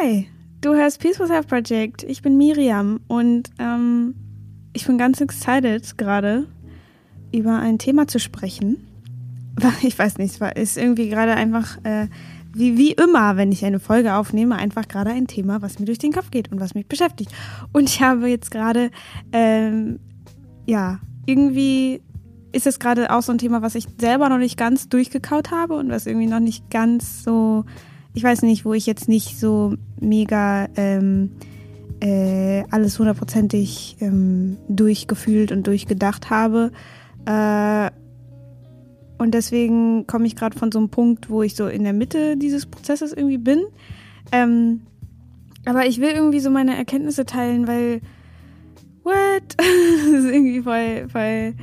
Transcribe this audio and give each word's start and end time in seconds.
Hi, 0.00 0.28
du 0.62 0.74
hörst 0.74 1.00
Peaceful 1.00 1.26
Self 1.26 1.46
Project. 1.46 2.04
Ich 2.04 2.22
bin 2.22 2.38
Miriam 2.38 3.00
und 3.06 3.50
ähm, 3.58 4.14
ich 4.72 4.86
bin 4.86 4.96
ganz 4.96 5.20
excited 5.20 5.98
gerade 5.98 6.46
über 7.32 7.58
ein 7.58 7.78
Thema 7.78 8.06
zu 8.06 8.18
sprechen. 8.18 8.86
Ich 9.82 9.98
weiß 9.98 10.16
nicht, 10.16 10.40
es 10.40 10.56
ist 10.56 10.78
irgendwie 10.78 11.10
gerade 11.10 11.34
einfach 11.34 11.76
äh, 11.84 12.06
wie, 12.54 12.78
wie 12.78 12.92
immer, 12.92 13.36
wenn 13.36 13.52
ich 13.52 13.62
eine 13.64 13.78
Folge 13.78 14.14
aufnehme, 14.14 14.56
einfach 14.56 14.88
gerade 14.88 15.10
ein 15.10 15.26
Thema, 15.26 15.60
was 15.60 15.78
mir 15.78 15.84
durch 15.84 15.98
den 15.98 16.12
Kopf 16.12 16.30
geht 16.30 16.50
und 16.50 16.60
was 16.60 16.74
mich 16.74 16.86
beschäftigt. 16.86 17.30
Und 17.72 17.90
ich 17.90 18.00
habe 18.00 18.28
jetzt 18.28 18.50
gerade, 18.50 18.90
ähm, 19.32 19.98
ja, 20.66 20.98
irgendwie 21.26 22.00
ist 22.52 22.66
es 22.66 22.78
gerade 22.78 23.14
auch 23.14 23.22
so 23.22 23.32
ein 23.32 23.38
Thema, 23.38 23.60
was 23.60 23.74
ich 23.74 23.86
selber 24.00 24.30
noch 24.30 24.38
nicht 24.38 24.56
ganz 24.56 24.88
durchgekaut 24.88 25.50
habe 25.50 25.74
und 25.74 25.90
was 25.90 26.06
irgendwie 26.06 26.26
noch 26.26 26.40
nicht 26.40 26.70
ganz 26.70 27.22
so, 27.22 27.66
ich 28.14 28.22
weiß 28.22 28.42
nicht, 28.42 28.64
wo 28.64 28.74
ich 28.74 28.86
jetzt 28.86 29.08
nicht 29.08 29.38
so 29.38 29.74
mega 30.00 30.68
ähm, 30.76 31.32
äh, 32.00 32.64
alles 32.70 32.98
hundertprozentig 32.98 33.96
ähm, 34.00 34.56
durchgefühlt 34.68 35.52
und 35.52 35.66
durchgedacht 35.66 36.30
habe. 36.30 36.72
Äh, 37.26 37.90
und 39.18 39.34
deswegen 39.34 40.06
komme 40.06 40.26
ich 40.26 40.34
gerade 40.34 40.58
von 40.58 40.72
so 40.72 40.78
einem 40.78 40.88
Punkt, 40.88 41.28
wo 41.28 41.42
ich 41.42 41.54
so 41.54 41.66
in 41.66 41.84
der 41.84 41.92
Mitte 41.92 42.36
dieses 42.36 42.66
Prozesses 42.66 43.12
irgendwie 43.12 43.38
bin. 43.38 43.62
Ähm, 44.32 44.80
aber 45.66 45.86
ich 45.86 46.00
will 46.00 46.10
irgendwie 46.10 46.40
so 46.40 46.50
meine 46.50 46.76
Erkenntnisse 46.76 47.26
teilen, 47.26 47.68
weil 47.68 48.00
what? 49.02 49.42
das 49.56 50.24
ist 50.24 50.32
irgendwie 50.32 50.62
voll, 50.62 51.08
voll, 51.10 51.54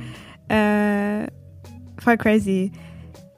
äh, 0.48 1.26
voll 2.00 2.16
crazy. 2.16 2.70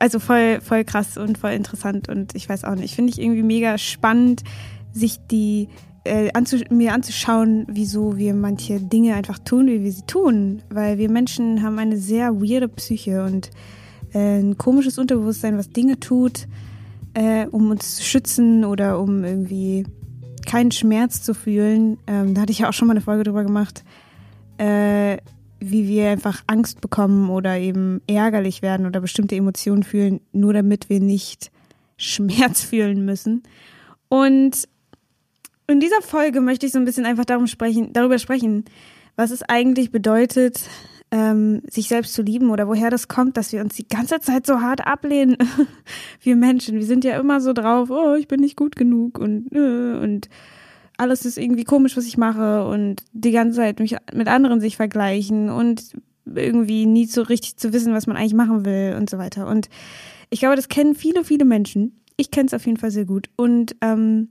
Also 0.01 0.19
voll, 0.19 0.61
voll 0.63 0.83
krass 0.85 1.19
und 1.19 1.37
voll 1.37 1.51
interessant 1.51 2.09
und 2.09 2.35
ich 2.35 2.49
weiß 2.49 2.65
auch 2.65 2.75
nicht. 2.75 2.95
Finde 2.95 3.13
ich 3.13 3.21
irgendwie 3.21 3.43
mega 3.43 3.77
spannend, 3.77 4.43
sich 4.93 5.19
die 5.31 5.69
äh, 6.05 6.31
anzu 6.33 6.57
mir 6.71 6.95
anzuschauen, 6.95 7.67
wieso 7.69 8.17
wir 8.17 8.33
manche 8.33 8.81
Dinge 8.81 9.15
einfach 9.15 9.39
tun, 9.39 9.67
wie 9.67 9.85
wir 9.85 9.93
sie 9.93 10.07
tun. 10.07 10.63
Weil 10.71 10.97
wir 10.97 11.11
Menschen 11.11 11.63
haben 11.63 11.79
eine 11.79 11.99
sehr 11.99 12.41
weirde 12.41 12.69
Psyche 12.69 13.25
und 13.25 13.51
äh, 14.15 14.41
ein 14.41 14.57
komisches 14.57 14.97
Unterbewusstsein, 14.97 15.59
was 15.59 15.69
Dinge 15.69 16.01
tut, 16.01 16.49
äh, 17.13 17.47
um 17.49 17.71
uns 17.71 17.97
zu 17.97 18.03
schützen 18.03 18.65
oder 18.65 18.99
um 19.01 19.23
irgendwie 19.23 19.85
keinen 20.47 20.71
Schmerz 20.71 21.23
zu 21.23 21.35
fühlen. 21.35 21.99
Ähm, 22.07 22.33
da 22.33 22.41
hatte 22.41 22.53
ich 22.53 22.61
ja 22.61 22.71
auch 22.71 22.73
schon 22.73 22.89
mal 22.89 22.95
eine 22.95 23.03
Folge 23.03 23.25
drüber 23.25 23.45
gemacht, 23.45 23.85
äh, 24.57 25.19
wie 25.61 25.87
wir 25.89 26.11
einfach 26.11 26.43
Angst 26.47 26.81
bekommen 26.81 27.31
oder 27.31 27.59
eben 27.59 28.01
ärgerlich 28.07 28.63
werden 28.63 28.87
oder 28.87 29.01
bestimmte 29.01 29.37
Emotionen 29.37 29.83
fühlen, 29.83 30.21
nur 30.33 30.53
damit 30.53 30.89
wir 30.89 31.01
nicht 31.01 31.51
Schmerz 31.97 32.63
fühlen 32.63 33.05
müssen. 33.05 33.43
Und 34.09 34.69
in 35.67 35.81
dieser 35.81 36.03
Folge 36.03 36.41
möchte 36.41 36.67
ich 36.67 36.73
so 36.73 36.79
ein 36.79 36.85
bisschen 36.85 37.07
einfach 37.07 37.25
darum 37.25 37.47
sprechen, 37.47 37.93
darüber 37.93 38.19
sprechen, 38.19 38.65
was 39.17 39.31
es 39.31 39.43
eigentlich 39.43 39.93
bedeutet, 39.93 40.69
ähm, 41.13 41.63
sich 41.69 41.89
selbst 41.89 42.15
zu 42.15 42.23
lieben 42.23 42.51
oder 42.51 42.69
woher 42.69 42.91
das 42.91 43.09
kommt, 43.09 43.37
dass 43.37 43.53
wir 43.53 43.61
uns 43.61 43.75
die 43.75 43.87
ganze 43.87 44.21
Zeit 44.21 44.47
so 44.47 44.61
hart 44.61 44.87
ablehnen. 44.87 45.37
wir 46.23 46.37
Menschen, 46.37 46.77
wir 46.77 46.87
sind 46.87 47.05
ja 47.05 47.19
immer 47.19 47.41
so 47.41 47.53
drauf, 47.53 47.91
oh, 47.91 48.15
ich 48.15 48.29
bin 48.29 48.41
nicht 48.41 48.57
gut 48.57 48.77
genug 48.77 49.19
und, 49.19 49.53
äh, 49.53 49.99
und 49.99 50.29
alles 51.01 51.25
ist 51.25 51.39
irgendwie 51.39 51.65
komisch, 51.65 51.97
was 51.97 52.07
ich 52.07 52.19
mache 52.19 52.65
und 52.65 53.03
die 53.13 53.33
ganze 53.33 53.57
Zeit 53.57 53.81
mich 53.81 53.97
mit 54.13 54.29
anderen 54.29 54.61
sich 54.61 54.77
vergleichen 54.77 55.49
und 55.49 55.95
irgendwie 56.27 56.87
nie 56.87 57.07
so 57.07 57.23
richtig 57.23 57.57
zu 57.57 57.73
wissen, 57.73 57.93
was 57.95 58.07
man 58.07 58.17
eigentlich 58.17 58.35
machen 58.35 58.65
will 58.65 58.95
und 58.99 59.09
so 59.09 59.19
weiter. 59.19 59.47
Und 59.47 59.69
ich 60.29 60.41
glaube, 60.41 60.57
das 60.57 60.69
kennen 60.69 60.95
viele, 60.95 61.25
viele 61.25 61.45
Menschen. 61.45 62.01
Ich 62.17 62.31
kenne 62.31 62.47
es 62.47 62.55
auf 62.55 62.67
jeden 62.67 62.79
Fall 62.79 62.91
sehr 62.91 63.07
gut. 63.07 63.31
Und 63.37 63.75
ähm, 63.81 64.29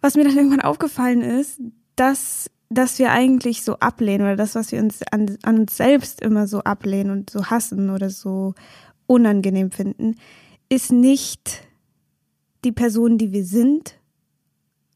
was 0.00 0.14
mir 0.14 0.24
dann 0.24 0.36
irgendwann 0.36 0.62
aufgefallen 0.62 1.22
ist, 1.22 1.60
dass 1.96 2.50
dass 2.72 3.00
wir 3.00 3.10
eigentlich 3.10 3.64
so 3.64 3.74
ablehnen 3.80 4.22
oder 4.22 4.36
das, 4.36 4.54
was 4.54 4.70
wir 4.70 4.78
uns 4.78 5.00
an, 5.10 5.36
an 5.42 5.58
uns 5.58 5.76
selbst 5.76 6.22
immer 6.22 6.46
so 6.46 6.60
ablehnen 6.60 7.10
und 7.10 7.28
so 7.28 7.46
hassen 7.46 7.90
oder 7.90 8.10
so 8.10 8.54
unangenehm 9.08 9.72
finden, 9.72 10.14
ist 10.68 10.92
nicht 10.92 11.66
die 12.64 12.70
Person, 12.70 13.18
die 13.18 13.32
wir 13.32 13.44
sind, 13.44 13.99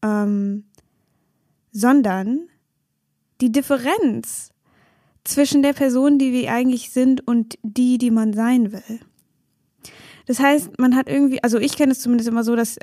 ähm, 0.05 0.65
sondern 1.71 2.47
die 3.41 3.51
Differenz 3.51 4.51
zwischen 5.23 5.63
der 5.63 5.73
Person, 5.73 6.19
die 6.19 6.31
wir 6.31 6.51
eigentlich 6.51 6.91
sind 6.91 7.27
und 7.27 7.57
die, 7.63 7.97
die 7.97 8.11
man 8.11 8.33
sein 8.33 8.71
will. 8.71 8.99
Das 10.27 10.39
heißt, 10.39 10.79
man 10.79 10.95
hat 10.95 11.09
irgendwie, 11.09 11.43
also 11.43 11.57
ich 11.57 11.75
kenne 11.75 11.91
es 11.91 11.99
zumindest 11.99 12.29
immer 12.29 12.43
so, 12.43 12.55
dass 12.55 12.77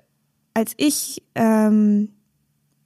als 0.55 0.75
ich 0.77 1.23
ähm, 1.35 2.11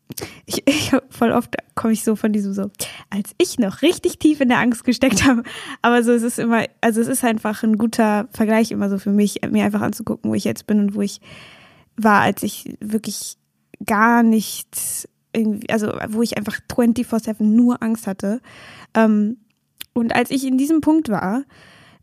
ich, 0.47 0.63
ich 0.67 0.93
voll 1.11 1.33
oft 1.33 1.57
komme 1.75 1.93
ich 1.93 2.05
so 2.05 2.17
von 2.17 2.33
diesem 2.33 2.53
so, 2.53 2.71
als 3.11 3.33
ich 3.39 3.59
noch 3.59 3.83
richtig 3.83 4.19
tief 4.19 4.41
in 4.41 4.49
der 4.49 4.59
Angst 4.59 4.85
gesteckt 4.85 5.25
habe. 5.25 5.43
Aber 5.83 6.03
so 6.03 6.13
es 6.13 6.23
ist 6.23 6.39
immer, 6.39 6.65
also 6.81 7.01
es 7.01 7.09
ist 7.09 7.25
einfach 7.25 7.63
ein 7.63 7.77
guter 7.77 8.29
Vergleich 8.31 8.71
immer 8.71 8.89
so 8.89 8.99
für 8.99 9.11
mich, 9.11 9.41
mir 9.51 9.65
einfach 9.65 9.83
anzugucken, 9.83 10.31
wo 10.31 10.35
ich 10.35 10.45
jetzt 10.45 10.67
bin 10.67 10.79
und 10.79 10.95
wo 10.95 11.01
ich 11.01 11.21
war, 11.97 12.21
als 12.21 12.43
ich 12.43 12.77
wirklich 12.81 13.37
gar 13.85 14.23
nicht 14.23 15.09
irgendwie, 15.33 15.69
also 15.71 15.93
wo 16.09 16.23
ich 16.23 16.37
einfach 16.37 16.59
24-7 16.71 17.43
nur 17.43 17.83
Angst 17.83 18.07
hatte. 18.07 18.41
Ähm, 18.95 19.39
und 19.93 20.15
als 20.15 20.31
ich 20.31 20.47
in 20.47 20.59
diesem 20.59 20.81
Punkt 20.81 21.09
war, 21.09 21.45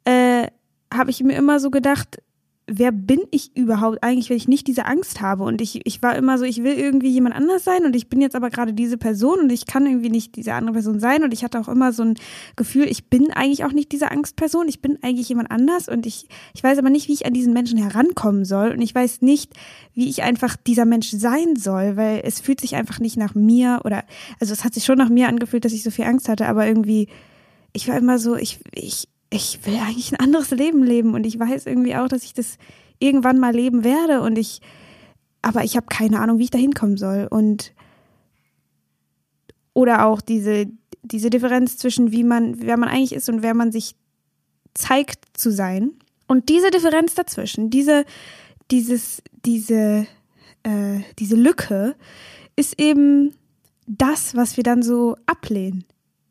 äh, 0.06 0.48
habe 0.94 1.10
ich 1.10 1.24
mir 1.24 1.36
immer 1.36 1.60
so 1.60 1.72
gedacht, 1.72 2.22
wer 2.66 2.92
bin 2.94 3.20
ich 3.32 3.56
überhaupt 3.58 4.04
eigentlich, 4.04 4.30
wenn 4.30 4.38
ich 4.38 4.48
nicht 4.48 4.68
diese 4.68 4.86
Angst 4.86 5.22
habe? 5.22 5.44
Und 5.44 5.62
ich, 5.62 5.86
ich 5.86 6.02
war 6.02 6.16
immer 6.16 6.38
so, 6.38 6.46
ich 6.46 6.64
will 6.64 6.74
irgendwie 6.74 7.10
jemand 7.10 7.36
anders 7.36 7.64
sein 7.64 7.86
und 7.86 7.96
ich 7.96 8.08
bin 8.08 8.22
jetzt 8.22 8.36
aber 8.36 8.50
gerade 8.50 8.74
diese 8.74 8.98
Person 8.98 9.40
und 9.42 9.52
ich 9.52 9.66
kann 9.66 9.86
irgendwie 9.86 10.10
nicht 10.10 10.36
diese 10.36 10.54
andere 10.54 10.74
Person 10.74 11.00
sein. 11.00 11.24
Und 11.24 11.34
ich 11.34 11.44
hatte 11.44 11.60
auch 11.60 11.68
immer 11.68 11.92
so 11.92 12.04
ein 12.04 12.16
Gefühl, 12.56 12.86
ich 12.86 13.10
bin 13.10 13.32
eigentlich 13.32 13.66
auch 13.66 13.74
nicht 13.74 13.92
diese 13.92 14.12
Angstperson, 14.12 14.68
ich 14.70 14.82
bin 14.82 14.98
eigentlich 15.02 15.28
jemand 15.30 15.52
anders 15.52 15.90
und 15.90 16.06
ich, 16.06 16.28
ich 16.54 16.64
weiß 16.64 16.78
aber 16.78 16.90
nicht, 16.90 17.10
wie 17.10 17.14
ich 17.14 17.26
an 17.26 17.34
diesen 17.34 17.54
Menschen 17.54 17.78
herankommen 17.78 18.46
soll. 18.46 18.72
Und 18.72 18.82
ich 18.82 18.96
weiß 18.96 19.22
nicht, 19.22 19.54
wie 19.94 20.10
ich 20.10 20.24
einfach 20.24 20.56
dieser 20.56 20.86
Mensch 20.86 21.10
sein 21.12 21.56
soll, 21.58 21.98
weil 21.98 22.22
es 22.24 22.40
fühlt 22.40 22.62
sich 22.62 22.76
einfach 22.76 23.00
nicht 23.00 23.18
nach 23.18 23.36
mir 23.36 23.82
oder, 23.84 24.04
also 24.40 24.54
es 24.54 24.64
hat 24.64 24.74
sich 24.74 24.86
schon 24.86 24.98
nach 24.98 25.10
mir 25.10 25.28
angefühlt, 25.28 25.66
dass 25.66 25.74
ich 25.74 25.84
so 25.84 25.92
viel 25.92 26.06
Angst 26.06 26.30
hatte, 26.30 26.48
aber 26.48 26.66
irgendwie, 26.66 27.10
ich 27.74 27.88
war 27.90 27.98
immer 27.98 28.20
so, 28.20 28.36
ich, 28.36 28.60
ich, 28.74 29.10
ich 29.34 29.66
will 29.66 29.76
eigentlich 29.78 30.12
ein 30.12 30.20
anderes 30.20 30.52
Leben 30.52 30.84
leben 30.84 31.16
und 31.16 31.26
ich 31.26 31.40
weiß 31.40 31.66
irgendwie 31.66 31.96
auch, 31.96 32.08
dass 32.08 32.24
ich 32.24 32.34
das 32.34 32.58
irgendwann 33.00 33.40
mal 33.40 33.54
leben 33.54 33.84
werde 33.84 34.22
und 34.22 34.38
ich, 34.38 34.62
aber 35.42 35.64
ich 35.64 35.76
habe 35.76 35.88
keine 35.88 36.20
Ahnung, 36.20 36.38
wie 36.38 36.44
ich 36.44 36.52
da 36.52 36.60
hinkommen 36.60 36.98
soll 36.98 37.28
und 37.30 37.74
oder 39.74 40.06
auch 40.06 40.22
diese, 40.22 40.68
diese 41.02 41.32
Differenz 41.32 41.78
zwischen 41.78 42.12
wie 42.12 42.24
man, 42.24 42.62
wer 42.62 42.78
man 42.78 42.90
eigentlich 42.90 43.14
ist 43.14 43.28
und 43.28 43.42
wer 43.42 43.56
man 43.56 43.72
sich 43.72 43.96
zeigt 44.76 45.26
zu 45.34 45.52
sein. 45.52 45.92
Und 46.28 46.50
diese 46.50 46.70
Differenz 46.70 47.16
dazwischen, 47.16 47.72
diese, 47.72 48.06
dieses, 48.70 49.24
diese, 49.46 50.06
äh, 50.62 51.00
diese 51.18 51.36
Lücke 51.36 51.96
ist 52.56 52.80
eben 52.80 53.34
das, 53.88 54.36
was 54.36 54.58
wir 54.58 54.64
dann 54.64 54.84
so 54.84 55.18
ablehnen. 55.26 55.86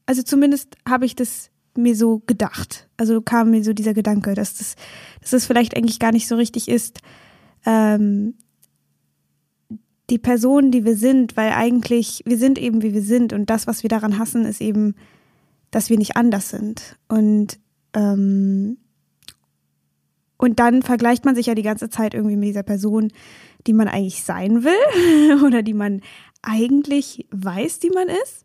Also 0.07 0.23
zumindest 0.23 0.77
habe 0.89 1.05
ich 1.05 1.17
das 1.17 1.52
mir 1.77 1.97
so 1.97 2.23
gedacht. 2.27 2.89
Also 2.97 3.21
kam 3.23 3.51
mir 3.51 3.65
so 3.65 3.73
dieser 3.73 3.95
Gedanke, 3.95 4.35
dass 4.35 4.55
das, 4.55 4.77
dass 5.21 5.31
das 5.31 5.47
vielleicht 5.47 5.77
eigentlich 5.77 5.99
gar 5.99 6.13
nicht 6.13 6.29
so 6.29 6.37
richtig 6.37 6.69
ist, 6.69 7.01
ähm, 7.65 8.35
die 10.11 10.19
Person, 10.19 10.71
die 10.71 10.85
wir 10.85 10.97
sind, 10.97 11.37
weil 11.37 11.53
eigentlich 11.53 12.23
wir 12.27 12.37
sind 12.37 12.59
eben 12.59 12.83
wie 12.83 12.93
wir 12.93 13.03
sind 13.03 13.33
und 13.33 13.49
das, 13.49 13.67
was 13.67 13.83
wir 13.83 13.89
daran 13.89 14.19
hassen, 14.19 14.45
ist 14.45 14.61
eben, 14.61 14.95
dass 15.71 15.89
wir 15.89 15.97
nicht 15.97 16.17
anders 16.17 16.51
sind. 16.51 16.99
Und 17.09 17.59
ähm, 17.95 18.79
und 20.37 20.59
dann 20.59 20.83
vergleicht 20.83 21.25
man 21.25 21.37
sich 21.37 21.47
ja 21.47 21.55
die 21.55 21.63
ganze 21.63 21.89
Zeit 21.89 22.15
irgendwie 22.15 22.37
mit 22.37 22.49
dieser 22.49 22.65
Person, 22.65 23.13
die 23.69 23.73
man 23.73 23.87
eigentlich 23.87 24.25
sein 24.25 24.65
will 24.65 25.45
oder 25.47 25.63
die 25.63 25.73
man 25.73 26.01
eigentlich 26.43 27.29
weiß, 27.31 27.79
die 27.79 27.91
man 27.91 28.09
ist. 28.09 28.45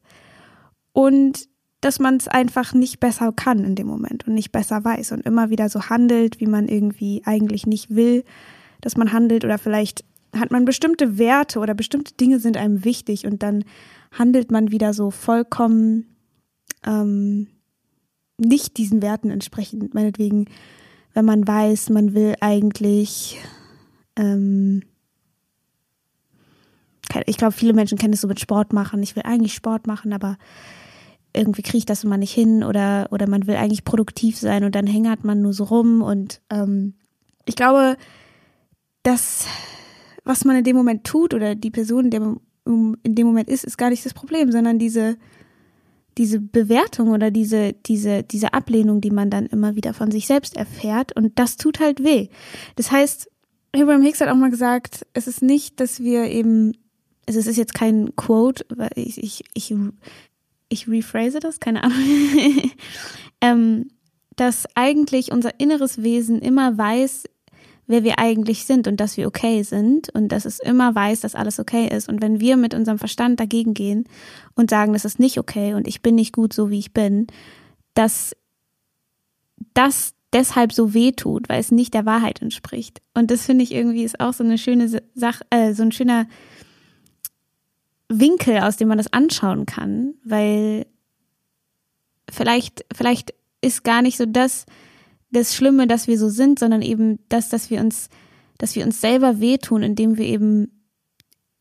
Und 0.93 1.49
dass 1.81 1.99
man 1.99 2.17
es 2.17 2.27
einfach 2.27 2.73
nicht 2.73 2.99
besser 2.99 3.31
kann 3.31 3.63
in 3.63 3.75
dem 3.75 3.87
Moment 3.87 4.27
und 4.27 4.33
nicht 4.33 4.51
besser 4.51 4.83
weiß 4.83 5.11
und 5.11 5.25
immer 5.25 5.49
wieder 5.49 5.69
so 5.69 5.89
handelt, 5.89 6.39
wie 6.39 6.47
man 6.47 6.67
irgendwie 6.67 7.21
eigentlich 7.25 7.67
nicht 7.67 7.93
will, 7.93 8.23
dass 8.81 8.97
man 8.97 9.13
handelt 9.13 9.45
oder 9.45 9.57
vielleicht 9.57 10.03
hat 10.35 10.51
man 10.51 10.65
bestimmte 10.65 11.17
Werte 11.17 11.59
oder 11.59 11.73
bestimmte 11.73 12.13
Dinge 12.15 12.39
sind 12.39 12.57
einem 12.57 12.83
wichtig 12.83 13.25
und 13.25 13.43
dann 13.43 13.63
handelt 14.11 14.51
man 14.51 14.71
wieder 14.71 14.93
so 14.93 15.11
vollkommen 15.11 16.05
ähm, 16.85 17.47
nicht 18.37 18.77
diesen 18.77 19.01
Werten 19.01 19.29
entsprechend. 19.29 19.93
Meinetwegen, 19.93 20.45
wenn 21.13 21.25
man 21.25 21.47
weiß, 21.47 21.89
man 21.89 22.13
will 22.13 22.35
eigentlich, 22.39 23.39
ähm, 24.15 24.83
ich 27.25 27.37
glaube, 27.37 27.53
viele 27.53 27.73
Menschen 27.73 27.97
kennen 27.97 28.13
es 28.13 28.21
so 28.21 28.27
mit 28.27 28.39
Sport 28.39 28.73
machen. 28.73 29.01
Ich 29.01 29.15
will 29.15 29.23
eigentlich 29.25 29.53
Sport 29.53 29.87
machen, 29.87 30.13
aber 30.13 30.37
irgendwie 31.37 31.61
kriege 31.61 31.77
ich 31.77 31.85
das 31.85 32.03
immer 32.03 32.17
nicht 32.17 32.33
hin 32.33 32.63
oder, 32.63 33.07
oder 33.11 33.27
man 33.27 33.47
will 33.47 33.55
eigentlich 33.55 33.85
produktiv 33.85 34.37
sein 34.37 34.63
und 34.63 34.75
dann 34.75 34.87
hängert 34.87 35.23
man 35.23 35.41
nur 35.41 35.53
so 35.53 35.65
rum. 35.65 36.01
Und 36.01 36.41
ähm, 36.49 36.95
ich 37.45 37.55
glaube, 37.55 37.97
das, 39.03 39.45
was 40.23 40.45
man 40.45 40.57
in 40.57 40.63
dem 40.63 40.75
Moment 40.75 41.03
tut 41.05 41.33
oder 41.33 41.55
die 41.55 41.71
Person, 41.71 42.09
der 42.09 42.35
in 42.65 42.97
dem 43.15 43.27
Moment 43.27 43.49
ist, 43.49 43.63
ist 43.63 43.77
gar 43.77 43.89
nicht 43.89 44.05
das 44.05 44.13
Problem, 44.13 44.51
sondern 44.51 44.77
diese, 44.77 45.17
diese 46.17 46.39
Bewertung 46.39 47.09
oder 47.09 47.31
diese, 47.31 47.73
diese, 47.73 48.23
diese 48.23 48.53
Ablehnung, 48.53 49.01
die 49.01 49.11
man 49.11 49.29
dann 49.29 49.45
immer 49.45 49.75
wieder 49.75 49.93
von 49.93 50.11
sich 50.11 50.27
selbst 50.27 50.57
erfährt. 50.57 51.15
Und 51.15 51.39
das 51.39 51.57
tut 51.57 51.79
halt 51.79 52.03
weh. 52.03 52.27
Das 52.75 52.91
heißt, 52.91 53.29
Abraham 53.73 54.01
Hicks 54.01 54.21
hat 54.21 54.29
auch 54.29 54.35
mal 54.35 54.49
gesagt, 54.49 55.05
es 55.13 55.27
ist 55.27 55.41
nicht, 55.41 55.79
dass 55.79 55.99
wir 55.99 56.25
eben, 56.25 56.73
also 57.27 57.39
es 57.39 57.47
ist 57.47 57.57
jetzt 57.57 57.73
kein 57.73 58.15
Quote, 58.15 58.65
weil 58.75 58.91
ich, 58.95 59.21
ich, 59.21 59.43
ich, 59.53 59.73
ich 60.69 60.87
rephrase 60.87 61.39
das, 61.39 61.59
keine 61.59 61.83
Ahnung, 61.83 61.97
ähm, 63.41 63.89
dass 64.35 64.67
eigentlich 64.75 65.31
unser 65.31 65.59
inneres 65.59 66.03
Wesen 66.03 66.41
immer 66.41 66.77
weiß, 66.77 67.23
wer 67.87 68.03
wir 68.03 68.19
eigentlich 68.19 68.65
sind 68.65 68.87
und 68.87 68.99
dass 68.99 69.17
wir 69.17 69.27
okay 69.27 69.63
sind 69.63 70.09
und 70.13 70.29
dass 70.29 70.45
es 70.45 70.59
immer 70.59 70.93
weiß, 70.93 71.21
dass 71.21 71.35
alles 71.35 71.59
okay 71.59 71.87
ist. 71.87 72.09
Und 72.09 72.21
wenn 72.21 72.39
wir 72.39 72.57
mit 72.57 72.73
unserem 72.73 72.99
Verstand 72.99 73.39
dagegen 73.39 73.73
gehen 73.73 74.07
und 74.55 74.69
sagen, 74.69 74.93
das 74.93 75.05
ist 75.05 75.19
nicht 75.19 75.39
okay 75.39 75.73
und 75.73 75.87
ich 75.87 76.01
bin 76.01 76.15
nicht 76.15 76.33
gut 76.33 76.53
so, 76.53 76.69
wie 76.69 76.79
ich 76.79 76.93
bin, 76.93 77.27
dass 77.93 78.35
das 79.73 80.13
deshalb 80.33 80.73
so 80.73 80.93
weh 80.93 81.13
tut, 81.13 81.47
weil 81.49 81.59
es 81.59 81.71
nicht 81.71 81.93
der 81.93 82.05
Wahrheit 82.05 82.41
entspricht. 82.41 83.01
Und 83.13 83.31
das 83.31 83.45
finde 83.45 83.63
ich 83.63 83.73
irgendwie 83.73 84.03
ist 84.03 84.19
auch 84.19 84.33
so 84.33 84.43
eine 84.43 84.57
schöne 84.57 85.01
Sache, 85.15 85.45
äh, 85.49 85.73
so 85.73 85.83
ein 85.83 85.93
schöner 85.93 86.27
Winkel, 88.09 88.59
aus 88.59 88.77
dem 88.77 88.87
man 88.87 88.97
das 88.97 89.11
anschauen 89.11 89.65
kann, 89.65 90.13
weil 90.23 90.85
vielleicht, 92.29 92.85
vielleicht 92.95 93.33
ist 93.61 93.83
gar 93.83 94.01
nicht 94.01 94.17
so 94.17 94.25
das, 94.25 94.65
das 95.31 95.55
Schlimme, 95.55 95.87
dass 95.87 96.07
wir 96.07 96.17
so 96.17 96.29
sind, 96.29 96.59
sondern 96.59 96.81
eben 96.81 97.19
das, 97.29 97.49
dass 97.49 97.69
wir 97.69 97.81
uns, 97.81 98.09
dass 98.57 98.75
wir 98.75 98.85
uns 98.85 99.01
selber 99.01 99.39
wehtun, 99.39 99.83
indem 99.83 100.17
wir 100.17 100.25
eben 100.25 100.71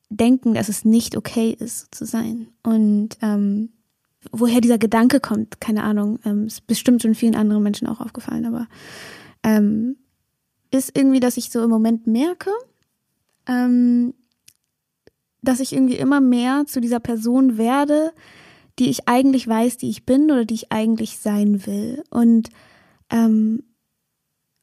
denken, 0.08 0.54
dass 0.54 0.68
es 0.68 0.84
nicht 0.84 1.16
okay 1.16 1.56
ist, 1.58 1.80
so 1.80 1.86
zu 1.90 2.06
sein. 2.06 2.48
Und 2.62 3.18
ähm, 3.22 3.70
woher 4.30 4.60
dieser 4.60 4.78
Gedanke 4.78 5.20
kommt, 5.20 5.60
keine 5.60 5.82
Ahnung, 5.82 6.20
ähm, 6.24 6.46
ist 6.46 6.66
bestimmt 6.66 7.02
schon 7.02 7.14
vielen 7.14 7.34
anderen 7.34 7.62
Menschen 7.62 7.88
auch 7.88 8.00
aufgefallen, 8.00 8.46
aber 8.46 8.68
ähm, 9.42 9.96
ist 10.70 10.96
irgendwie, 10.96 11.20
dass 11.20 11.36
ich 11.36 11.50
so 11.50 11.62
im 11.62 11.70
Moment 11.70 12.06
merke, 12.06 12.50
ähm, 13.46 14.14
dass 15.48 15.60
ich 15.60 15.72
irgendwie 15.72 15.96
immer 15.96 16.20
mehr 16.20 16.64
zu 16.66 16.80
dieser 16.80 17.00
Person 17.00 17.56
werde, 17.58 18.12
die 18.78 18.90
ich 18.90 19.08
eigentlich 19.08 19.48
weiß, 19.48 19.78
die 19.78 19.88
ich 19.88 20.04
bin 20.04 20.30
oder 20.30 20.44
die 20.44 20.54
ich 20.54 20.72
eigentlich 20.72 21.18
sein 21.18 21.66
will. 21.66 22.02
Und 22.10 22.50
ähm, 23.10 23.62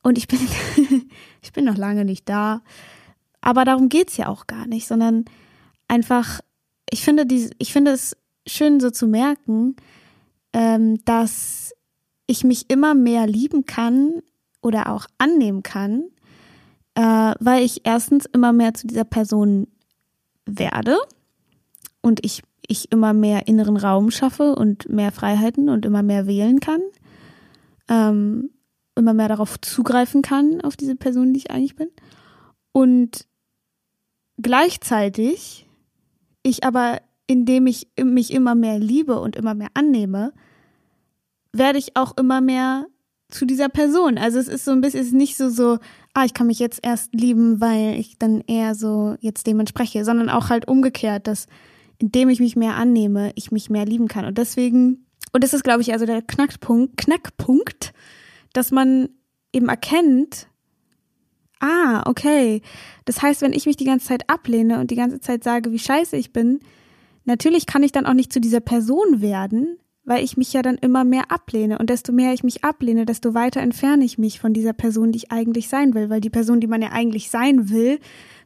und 0.04 0.18
ich 0.18 0.28
bin 0.28 0.40
ich 1.42 1.54
bin 1.54 1.66
noch 1.66 1.78
lange 1.78 2.06
nicht 2.06 2.28
da, 2.30 2.62
aber 3.42 3.66
darum 3.66 3.90
geht's 3.90 4.18
ja 4.18 4.28
auch 4.28 4.48
gar 4.48 4.68
nicht, 4.68 4.88
sondern 4.88 5.26
einfach 5.88 6.42
ich 6.90 7.04
finde 7.04 7.26
die, 7.26 7.50
ich 7.58 7.74
finde 7.74 7.92
es 7.92 8.16
schön 8.48 8.80
so 8.80 8.92
zu 8.92 9.08
merken, 9.08 9.76
ähm, 10.54 11.04
dass 11.06 11.74
ich 12.28 12.44
mich 12.44 12.70
immer 12.70 12.94
mehr 12.94 13.26
lieben 13.26 13.66
kann 13.66 14.22
oder 14.62 14.92
auch 14.92 15.08
annehmen 15.18 15.64
kann, 15.64 16.04
äh, 16.96 17.34
weil 17.40 17.64
ich 17.64 17.82
erstens 17.86 18.26
immer 18.26 18.54
mehr 18.54 18.74
zu 18.74 18.88
dieser 18.88 19.06
Person 19.06 19.68
werde 20.46 20.98
und 22.02 22.24
ich, 22.26 22.44
ich 22.68 22.92
immer 22.92 23.14
mehr 23.14 23.48
inneren 23.48 23.78
Raum 23.78 24.12
schaffe 24.12 24.56
und 24.56 24.90
mehr 24.90 25.12
Freiheiten 25.12 25.70
und 25.70 25.86
immer 25.86 26.04
mehr 26.04 26.28
wählen 26.28 26.60
kann, 26.60 26.82
ähm, 27.90 28.50
immer 28.96 29.14
mehr 29.14 29.28
darauf 29.28 29.60
zugreifen 29.62 30.22
kann, 30.22 30.62
auf 30.62 30.76
diese 30.76 30.96
Person, 30.96 31.34
die 31.34 31.40
ich 31.40 31.52
eigentlich 31.52 31.76
bin. 31.76 31.90
Und 32.72 33.28
gleichzeitig 34.42 35.68
ich 36.44 36.64
aber 36.64 37.00
indem 37.28 37.68
ich 37.68 37.88
mich 37.98 38.32
immer 38.32 38.56
mehr 38.56 38.80
liebe 38.80 39.20
und 39.20 39.36
immer 39.36 39.54
mehr 39.54 39.70
annehme, 39.74 40.34
werde 41.52 41.80
ich 41.80 41.96
auch 41.96 42.18
immer 42.18 42.42
mehr 42.42 42.86
zu 43.30 43.46
dieser 43.46 43.70
Person. 43.70 44.18
Also 44.18 44.40
es 44.40 44.48
ist 44.48 44.66
so 44.66 44.72
ein 44.72 44.82
bisschen, 44.82 45.02
es 45.02 45.08
ist 45.08 45.14
nicht 45.14 45.38
so 45.38 45.50
so, 45.50 45.80
ah, 46.14 46.26
ich 46.26 46.34
kann 46.34 46.48
mich 46.48 46.60
jetzt 46.60 46.80
erst 46.84 47.14
lieben, 47.14 47.60
weil 47.60 48.00
ich 48.00 48.18
dann 48.18 48.42
eher 48.42 48.76
so 48.76 49.16
jetzt 49.20 49.48
dem 49.48 49.60
entspreche, 49.60 50.06
sondern 50.06 50.30
auch 50.30 50.50
halt 50.50 50.68
umgekehrt, 50.68 51.28
dass 51.28 51.48
indem 52.00 52.30
ich 52.30 52.40
mich 52.40 52.56
mehr 52.56 52.76
annehme, 52.76 53.32
ich 53.36 53.52
mich 53.52 53.70
mehr 53.70 53.86
lieben 53.86 54.08
kann. 54.08 54.26
Und 54.26 54.38
deswegen, 54.38 55.06
und 55.32 55.44
das 55.44 55.54
ist, 55.54 55.64
glaube 55.64 55.82
ich, 55.82 55.94
also 55.94 56.06
der 56.06 56.22
Knackpunkt, 56.22 56.98
Knackpunkt, 56.98 57.94
dass 58.52 58.72
man 58.72 59.10
eben 59.54 59.70
erkennt, 59.70 60.48
ah, 61.60 62.04
okay. 62.06 62.62
Das 63.06 63.22
heißt, 63.22 63.42
wenn 63.42 63.54
ich 63.54 63.66
mich 63.66 63.78
die 63.78 63.86
ganze 63.86 64.08
Zeit 64.08 64.30
ablehne 64.30 64.80
und 64.80 64.92
die 64.92 64.96
ganze 64.96 65.22
Zeit 65.22 65.44
sage, 65.44 65.72
wie 65.72 65.80
scheiße 65.80 66.18
ich 66.18 66.34
bin, 66.34 66.60
Natürlich 67.26 67.66
kann 67.66 67.84
ich 67.84 67.92
dann 67.92 68.06
auch 68.06 68.14
nicht 68.14 68.34
zu 68.34 68.42
dieser 68.42 68.60
Person 68.60 69.22
werden, 69.22 69.78
weil 70.06 70.24
ich 70.24 70.36
mich 70.36 70.52
ja 70.52 70.62
dann 70.62 70.78
immer 70.78 71.04
mehr 71.04 71.32
ablehne. 71.32 71.78
Und 71.80 71.90
desto 71.90 72.12
mehr 72.12 72.34
ich 72.34 72.44
mich 72.44 72.64
ablehne, 72.64 73.06
desto 73.06 73.34
weiter 73.34 73.62
entferne 73.62 74.04
ich 74.04 74.18
mich 74.18 74.40
von 74.40 74.54
dieser 74.54 74.74
Person, 74.74 75.12
die 75.12 75.18
ich 75.18 75.32
eigentlich 75.32 75.70
sein 75.70 75.94
will. 75.94 76.10
Weil 76.10 76.22
die 76.22 76.30
Person, 76.30 76.60
die 76.60 76.68
man 76.68 76.82
ja 76.82 76.92
eigentlich 76.92 77.30
sein 77.30 77.70
will, 77.70 78.00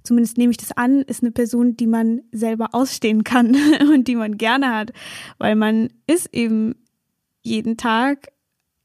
zumindest 0.04 0.38
nehme 0.38 0.51
ich 0.51 0.57
das 0.57 0.71
an, 0.71 1.01
ist 1.01 1.24
eine 1.24 1.31
Person, 1.31 1.75
die 1.75 1.88
man 1.88 2.21
selber 2.31 2.69
ausstehen 2.74 3.24
kann 3.24 3.56
und 3.94 4.07
die 4.07 4.15
man 4.15 4.38
gerne 4.38 4.75
hat. 4.75 4.94
Weil 5.39 5.56
man 5.56 5.89
ist 6.06 6.30
eben 6.33 6.75
jeden 7.42 7.77
Tag, 7.77 8.27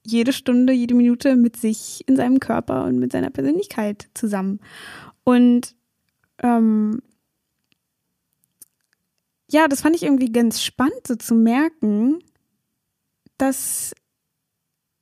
jede 0.04 0.32
Stunde, 0.32 0.72
jede 0.72 0.94
Minute 0.94 1.36
mit 1.36 1.56
sich 1.56 2.04
in 2.06 2.16
seinem 2.16 2.40
Körper 2.40 2.84
und 2.84 2.98
mit 2.98 3.12
seiner 3.12 3.30
Persönlichkeit 3.30 4.08
zusammen. 4.14 4.60
Und 5.24 5.76
ähm, 6.42 7.02
ja, 9.50 9.68
das 9.68 9.82
fand 9.82 9.94
ich 9.94 10.04
irgendwie 10.04 10.32
ganz 10.32 10.62
spannend, 10.62 11.06
so 11.06 11.14
zu 11.14 11.34
merken, 11.34 12.18
dass, 13.38 13.94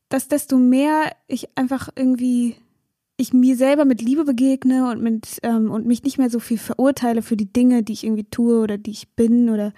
dass 0.08 0.28
desto 0.28 0.56
mehr 0.56 1.12
ich 1.26 1.56
einfach 1.56 1.88
irgendwie 1.94 2.56
ich 3.16 3.34
mir 3.34 3.54
selber 3.54 3.84
mit 3.84 4.00
Liebe 4.00 4.24
begegne 4.24 4.90
und 4.90 5.02
mit 5.02 5.40
ähm, 5.42 5.70
und 5.70 5.86
mich 5.86 6.02
nicht 6.02 6.16
mehr 6.16 6.30
so 6.30 6.40
viel 6.40 6.56
verurteile 6.56 7.20
für 7.20 7.36
die 7.36 7.52
Dinge, 7.52 7.82
die 7.82 7.92
ich 7.92 8.04
irgendwie 8.04 8.24
tue 8.24 8.60
oder 8.60 8.78
die 8.78 8.92
ich 8.92 9.10
bin 9.14 9.50
oder 9.50 9.74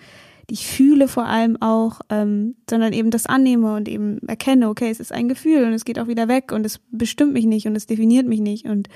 die 0.48 0.54
ich 0.54 0.66
fühle 0.66 1.08
vor 1.08 1.24
allem 1.24 1.60
auch, 1.60 2.00
ähm, 2.08 2.54
sondern 2.70 2.92
eben 2.92 3.10
das 3.10 3.26
annehme 3.26 3.74
und 3.74 3.88
eben 3.88 4.18
erkenne, 4.28 4.68
okay, 4.68 4.90
es 4.90 5.00
ist 5.00 5.12
ein 5.12 5.28
Gefühl 5.28 5.64
und 5.64 5.72
es 5.72 5.84
geht 5.84 5.98
auch 5.98 6.06
wieder 6.06 6.28
weg 6.28 6.52
und 6.52 6.64
es 6.64 6.80
bestimmt 6.90 7.32
mich 7.32 7.46
nicht 7.46 7.66
und 7.66 7.74
es 7.74 7.86
definiert 7.86 8.26
mich 8.26 8.40
nicht. 8.40 8.66
Und 8.66 8.88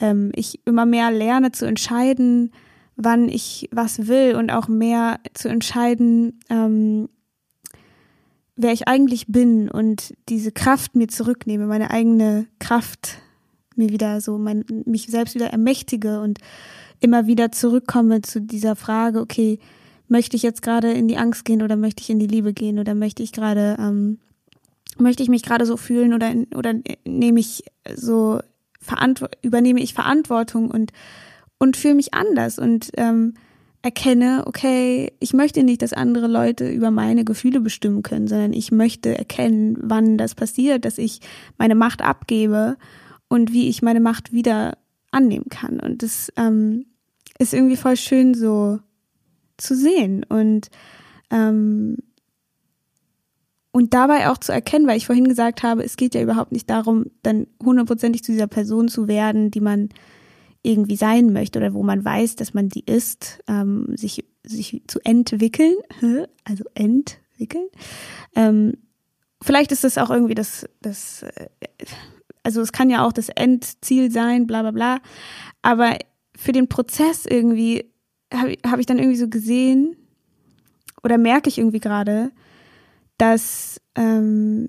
ähm, 0.00 0.32
ich 0.34 0.60
immer 0.66 0.86
mehr 0.86 1.10
lerne 1.10 1.52
zu 1.52 1.66
entscheiden, 1.66 2.52
wann 2.96 3.28
ich 3.28 3.68
was 3.72 4.06
will 4.06 4.36
und 4.36 4.50
auch 4.50 4.68
mehr 4.68 5.20
zu 5.34 5.48
entscheiden, 5.48 6.40
ähm, 6.48 7.08
wer 8.56 8.72
ich 8.72 8.88
eigentlich 8.88 9.26
bin 9.28 9.70
und 9.70 10.14
diese 10.28 10.52
Kraft 10.52 10.94
mir 10.94 11.08
zurücknehme, 11.08 11.66
meine 11.66 11.90
eigene 11.90 12.46
Kraft 12.58 13.18
mir 13.76 13.88
wieder 13.88 14.20
so, 14.20 14.36
mein, 14.38 14.64
mich 14.84 15.06
selbst 15.06 15.34
wieder 15.34 15.48
ermächtige 15.48 16.20
und 16.20 16.38
immer 17.00 17.26
wieder 17.26 17.50
zurückkomme 17.52 18.22
zu 18.22 18.40
dieser 18.40 18.76
Frage, 18.76 19.20
okay, 19.20 19.58
möchte 20.08 20.36
ich 20.36 20.42
jetzt 20.42 20.62
gerade 20.62 20.92
in 20.92 21.08
die 21.08 21.16
Angst 21.16 21.44
gehen 21.44 21.62
oder 21.62 21.76
möchte 21.76 22.02
ich 22.02 22.10
in 22.10 22.18
die 22.18 22.26
Liebe 22.26 22.52
gehen 22.52 22.78
oder 22.78 22.94
möchte 22.94 23.22
ich 23.22 23.32
gerade, 23.32 23.76
ähm, 23.78 24.18
möchte 24.98 25.22
ich 25.22 25.30
mich 25.30 25.42
gerade 25.42 25.64
so 25.64 25.78
fühlen 25.78 26.12
oder, 26.12 26.32
oder 26.54 26.74
nehme 27.06 27.40
ich 27.40 27.64
so, 27.94 28.40
übernehme 29.42 29.80
ich 29.80 29.94
Verantwortung 29.94 30.70
und 30.70 30.92
und 31.62 31.76
fühle 31.76 31.94
mich 31.94 32.12
anders 32.12 32.58
und 32.58 32.90
ähm, 32.96 33.34
erkenne, 33.82 34.44
okay, 34.46 35.12
ich 35.18 35.32
möchte 35.32 35.64
nicht, 35.64 35.82
dass 35.82 35.92
andere 35.92 36.28
Leute 36.28 36.68
über 36.70 36.90
meine 36.92 37.24
Gefühle 37.24 37.60
bestimmen 37.60 38.02
können, 38.02 38.28
sondern 38.28 38.52
ich 38.52 38.70
möchte 38.70 39.16
erkennen, 39.18 39.76
wann 39.80 40.16
das 40.16 40.36
passiert, 40.36 40.84
dass 40.84 40.98
ich 40.98 41.20
meine 41.58 41.74
Macht 41.74 42.00
abgebe 42.00 42.76
und 43.28 43.52
wie 43.52 43.68
ich 43.68 43.82
meine 43.82 44.00
Macht 44.00 44.32
wieder 44.32 44.78
annehmen 45.10 45.48
kann. 45.50 45.80
Und 45.80 46.02
das 46.02 46.32
ähm, 46.36 46.86
ist 47.38 47.52
irgendwie 47.52 47.76
voll 47.76 47.96
schön 47.96 48.34
so 48.34 48.78
zu 49.56 49.74
sehen 49.74 50.24
und 50.28 50.70
ähm, 51.30 51.96
und 53.74 53.94
dabei 53.94 54.28
auch 54.28 54.36
zu 54.36 54.52
erkennen, 54.52 54.86
weil 54.86 54.98
ich 54.98 55.06
vorhin 55.06 55.26
gesagt 55.26 55.62
habe, 55.62 55.82
es 55.82 55.96
geht 55.96 56.14
ja 56.14 56.20
überhaupt 56.20 56.52
nicht 56.52 56.68
darum, 56.68 57.06
dann 57.22 57.46
hundertprozentig 57.62 58.22
zu 58.22 58.30
dieser 58.30 58.46
Person 58.46 58.88
zu 58.88 59.08
werden, 59.08 59.50
die 59.50 59.62
man 59.62 59.88
irgendwie 60.62 60.96
sein 60.96 61.32
möchte 61.32 61.58
oder 61.58 61.74
wo 61.74 61.82
man 61.82 62.04
weiß, 62.04 62.36
dass 62.36 62.54
man 62.54 62.68
die 62.68 62.84
ist, 62.84 63.42
ähm, 63.48 63.86
sich, 63.96 64.24
sich 64.44 64.82
zu 64.86 65.00
entwickeln, 65.04 65.74
also 66.44 66.64
entwickeln. 66.74 67.66
Ähm, 68.36 68.74
vielleicht 69.42 69.72
ist 69.72 69.84
das 69.84 69.98
auch 69.98 70.10
irgendwie 70.10 70.34
das, 70.34 70.68
das, 70.80 71.24
äh, 71.24 71.48
also 72.44 72.60
es 72.60 72.72
kann 72.72 72.90
ja 72.90 73.04
auch 73.04 73.12
das 73.12 73.28
Endziel 73.28 74.10
sein, 74.10 74.46
bla 74.46 74.62
bla 74.62 74.70
bla. 74.70 75.00
Aber 75.62 75.96
für 76.36 76.52
den 76.52 76.68
Prozess 76.68 77.26
irgendwie 77.26 77.90
habe 78.32 78.56
hab 78.64 78.78
ich 78.78 78.86
dann 78.86 78.98
irgendwie 78.98 79.18
so 79.18 79.28
gesehen 79.28 79.96
oder 81.02 81.18
merke 81.18 81.48
ich 81.48 81.58
irgendwie 81.58 81.80
gerade, 81.80 82.30
dass 83.18 83.80
ähm, 83.96 84.68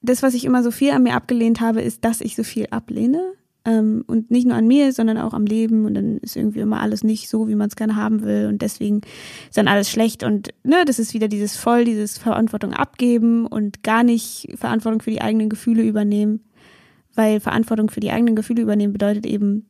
das, 0.00 0.22
was 0.22 0.34
ich 0.34 0.44
immer 0.44 0.62
so 0.62 0.70
viel 0.70 0.92
an 0.92 1.02
mir 1.02 1.14
abgelehnt 1.14 1.60
habe, 1.60 1.82
ist, 1.82 2.04
dass 2.04 2.20
ich 2.20 2.34
so 2.34 2.44
viel 2.44 2.66
ablehne 2.70 3.34
ähm, 3.68 4.02
und 4.06 4.30
nicht 4.30 4.46
nur 4.46 4.56
an 4.56 4.66
mir, 4.66 4.92
sondern 4.92 5.18
auch 5.18 5.34
am 5.34 5.44
Leben. 5.44 5.84
Und 5.84 5.94
dann 5.94 6.18
ist 6.18 6.36
irgendwie 6.36 6.60
immer 6.60 6.80
alles 6.80 7.04
nicht 7.04 7.28
so, 7.28 7.48
wie 7.48 7.54
man 7.54 7.68
es 7.68 7.76
gerne 7.76 7.96
haben 7.96 8.22
will. 8.22 8.46
Und 8.46 8.62
deswegen 8.62 9.02
ist 9.48 9.58
dann 9.58 9.68
alles 9.68 9.90
schlecht. 9.90 10.22
Und 10.24 10.48
ne, 10.64 10.84
das 10.86 10.98
ist 10.98 11.12
wieder 11.12 11.28
dieses 11.28 11.56
voll, 11.56 11.84
dieses 11.84 12.16
Verantwortung 12.16 12.72
abgeben 12.72 13.46
und 13.46 13.82
gar 13.82 14.02
nicht 14.02 14.48
Verantwortung 14.56 15.02
für 15.02 15.10
die 15.10 15.20
eigenen 15.20 15.50
Gefühle 15.50 15.82
übernehmen, 15.82 16.40
weil 17.14 17.40
Verantwortung 17.40 17.90
für 17.90 18.00
die 18.00 18.10
eigenen 18.10 18.36
Gefühle 18.36 18.62
übernehmen 18.62 18.94
bedeutet 18.94 19.26
eben 19.26 19.66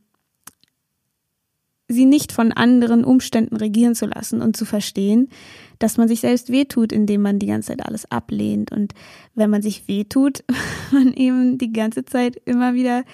sie 1.90 2.04
nicht 2.04 2.32
von 2.32 2.52
anderen 2.52 3.02
Umständen 3.02 3.56
regieren 3.56 3.94
zu 3.94 4.04
lassen 4.04 4.42
und 4.42 4.56
zu 4.56 4.66
verstehen, 4.66 5.30
dass 5.78 5.96
man 5.96 6.06
sich 6.06 6.20
selbst 6.20 6.52
wehtut, 6.52 6.92
indem 6.92 7.22
man 7.22 7.38
die 7.38 7.46
ganze 7.46 7.68
Zeit 7.68 7.86
alles 7.86 8.10
ablehnt. 8.10 8.70
Und 8.72 8.92
wenn 9.34 9.48
man 9.48 9.62
sich 9.62 9.88
wehtut, 9.88 10.44
man 10.92 11.14
eben 11.14 11.56
die 11.56 11.72
ganze 11.72 12.04
Zeit 12.04 12.36
immer 12.44 12.74
wieder 12.74 13.04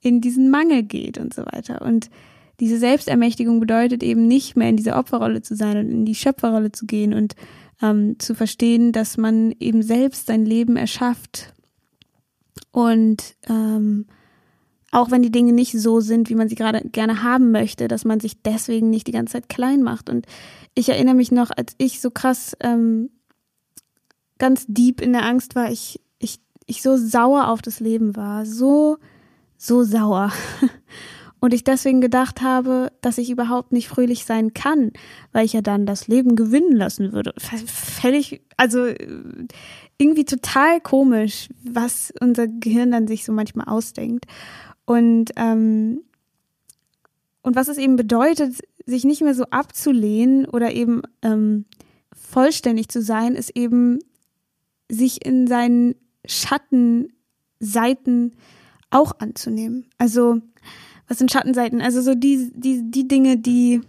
in 0.00 0.20
diesen 0.20 0.50
Mangel 0.50 0.82
geht 0.82 1.18
und 1.18 1.34
so 1.34 1.42
weiter. 1.46 1.82
Und 1.82 2.10
diese 2.60 2.78
Selbstermächtigung 2.78 3.60
bedeutet 3.60 4.02
eben 4.02 4.26
nicht 4.26 4.56
mehr 4.56 4.68
in 4.68 4.76
dieser 4.76 4.98
Opferrolle 4.98 5.42
zu 5.42 5.54
sein 5.54 5.76
und 5.78 5.90
in 5.90 6.04
die 6.04 6.14
Schöpferrolle 6.14 6.72
zu 6.72 6.86
gehen 6.86 7.14
und 7.14 7.34
ähm, 7.80 8.18
zu 8.18 8.34
verstehen, 8.34 8.92
dass 8.92 9.16
man 9.16 9.54
eben 9.60 9.82
selbst 9.82 10.26
sein 10.26 10.44
Leben 10.44 10.76
erschafft 10.76 11.52
und 12.72 13.36
ähm, 13.48 14.06
auch 14.90 15.10
wenn 15.10 15.22
die 15.22 15.32
Dinge 15.32 15.52
nicht 15.52 15.72
so 15.72 16.00
sind, 16.00 16.30
wie 16.30 16.34
man 16.34 16.48
sie 16.48 16.54
gerade 16.54 16.80
gerne 16.88 17.22
haben 17.22 17.50
möchte, 17.50 17.88
dass 17.88 18.04
man 18.04 18.20
sich 18.20 18.42
deswegen 18.42 18.88
nicht 18.88 19.06
die 19.06 19.12
ganze 19.12 19.32
Zeit 19.32 19.48
klein 19.48 19.82
macht. 19.82 20.08
Und 20.08 20.26
ich 20.74 20.88
erinnere 20.88 21.14
mich 21.14 21.30
noch, 21.30 21.50
als 21.50 21.74
ich 21.78 22.00
so 22.00 22.10
krass 22.10 22.56
ähm, 22.60 23.10
ganz 24.38 24.64
deep 24.66 25.00
in 25.00 25.12
der 25.12 25.24
Angst 25.24 25.56
war, 25.56 25.70
ich, 25.70 26.00
ich, 26.18 26.40
ich 26.66 26.82
so 26.82 26.96
sauer 26.96 27.48
auf 27.48 27.60
das 27.60 27.80
Leben 27.80 28.16
war, 28.16 28.46
so, 28.46 28.96
so 29.58 29.82
sauer. 29.82 30.32
Und 31.40 31.54
ich 31.54 31.62
deswegen 31.62 32.00
gedacht 32.00 32.42
habe, 32.42 32.90
dass 33.00 33.16
ich 33.16 33.30
überhaupt 33.30 33.70
nicht 33.70 33.86
fröhlich 33.86 34.24
sein 34.24 34.54
kann, 34.54 34.90
weil 35.30 35.44
ich 35.44 35.52
ja 35.52 35.60
dann 35.60 35.86
das 35.86 36.08
Leben 36.08 36.34
gewinnen 36.34 36.74
lassen 36.74 37.12
würde. 37.12 37.32
Völlig, 37.38 38.42
also 38.56 38.88
irgendwie 39.98 40.24
total 40.24 40.80
komisch, 40.80 41.48
was 41.62 42.12
unser 42.20 42.48
Gehirn 42.48 42.90
dann 42.90 43.06
sich 43.06 43.24
so 43.24 43.30
manchmal 43.30 43.68
ausdenkt. 43.68 44.26
Und, 44.84 45.30
ähm, 45.36 46.00
und 47.42 47.54
was 47.54 47.68
es 47.68 47.78
eben 47.78 47.94
bedeutet, 47.94 48.56
sich 48.84 49.04
nicht 49.04 49.22
mehr 49.22 49.34
so 49.34 49.44
abzulehnen 49.44 50.44
oder 50.46 50.72
eben 50.72 51.02
ähm, 51.22 51.66
vollständig 52.12 52.88
zu 52.88 53.00
sein, 53.00 53.36
ist 53.36 53.56
eben 53.56 54.00
sich 54.90 55.24
in 55.24 55.46
seinen 55.46 55.94
Schattenseiten 56.26 58.32
auch 58.90 59.12
anzunehmen. 59.18 59.86
Also, 59.98 60.40
was 61.08 61.18
sind 61.18 61.32
Schattenseiten? 61.32 61.80
Also 61.80 62.02
so 62.02 62.14
die, 62.14 62.50
die, 62.54 62.90
die 62.90 63.08
Dinge, 63.08 63.38
die, 63.38 63.80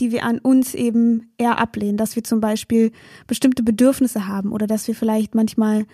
die 0.00 0.10
wir 0.12 0.24
an 0.24 0.38
uns 0.38 0.74
eben 0.74 1.30
eher 1.38 1.58
ablehnen, 1.58 1.96
dass 1.96 2.16
wir 2.16 2.24
zum 2.24 2.40
Beispiel 2.40 2.92
bestimmte 3.26 3.62
Bedürfnisse 3.62 4.26
haben 4.26 4.52
oder 4.52 4.66
dass 4.66 4.88
wir 4.88 4.94
vielleicht 4.94 5.34
manchmal 5.34 5.86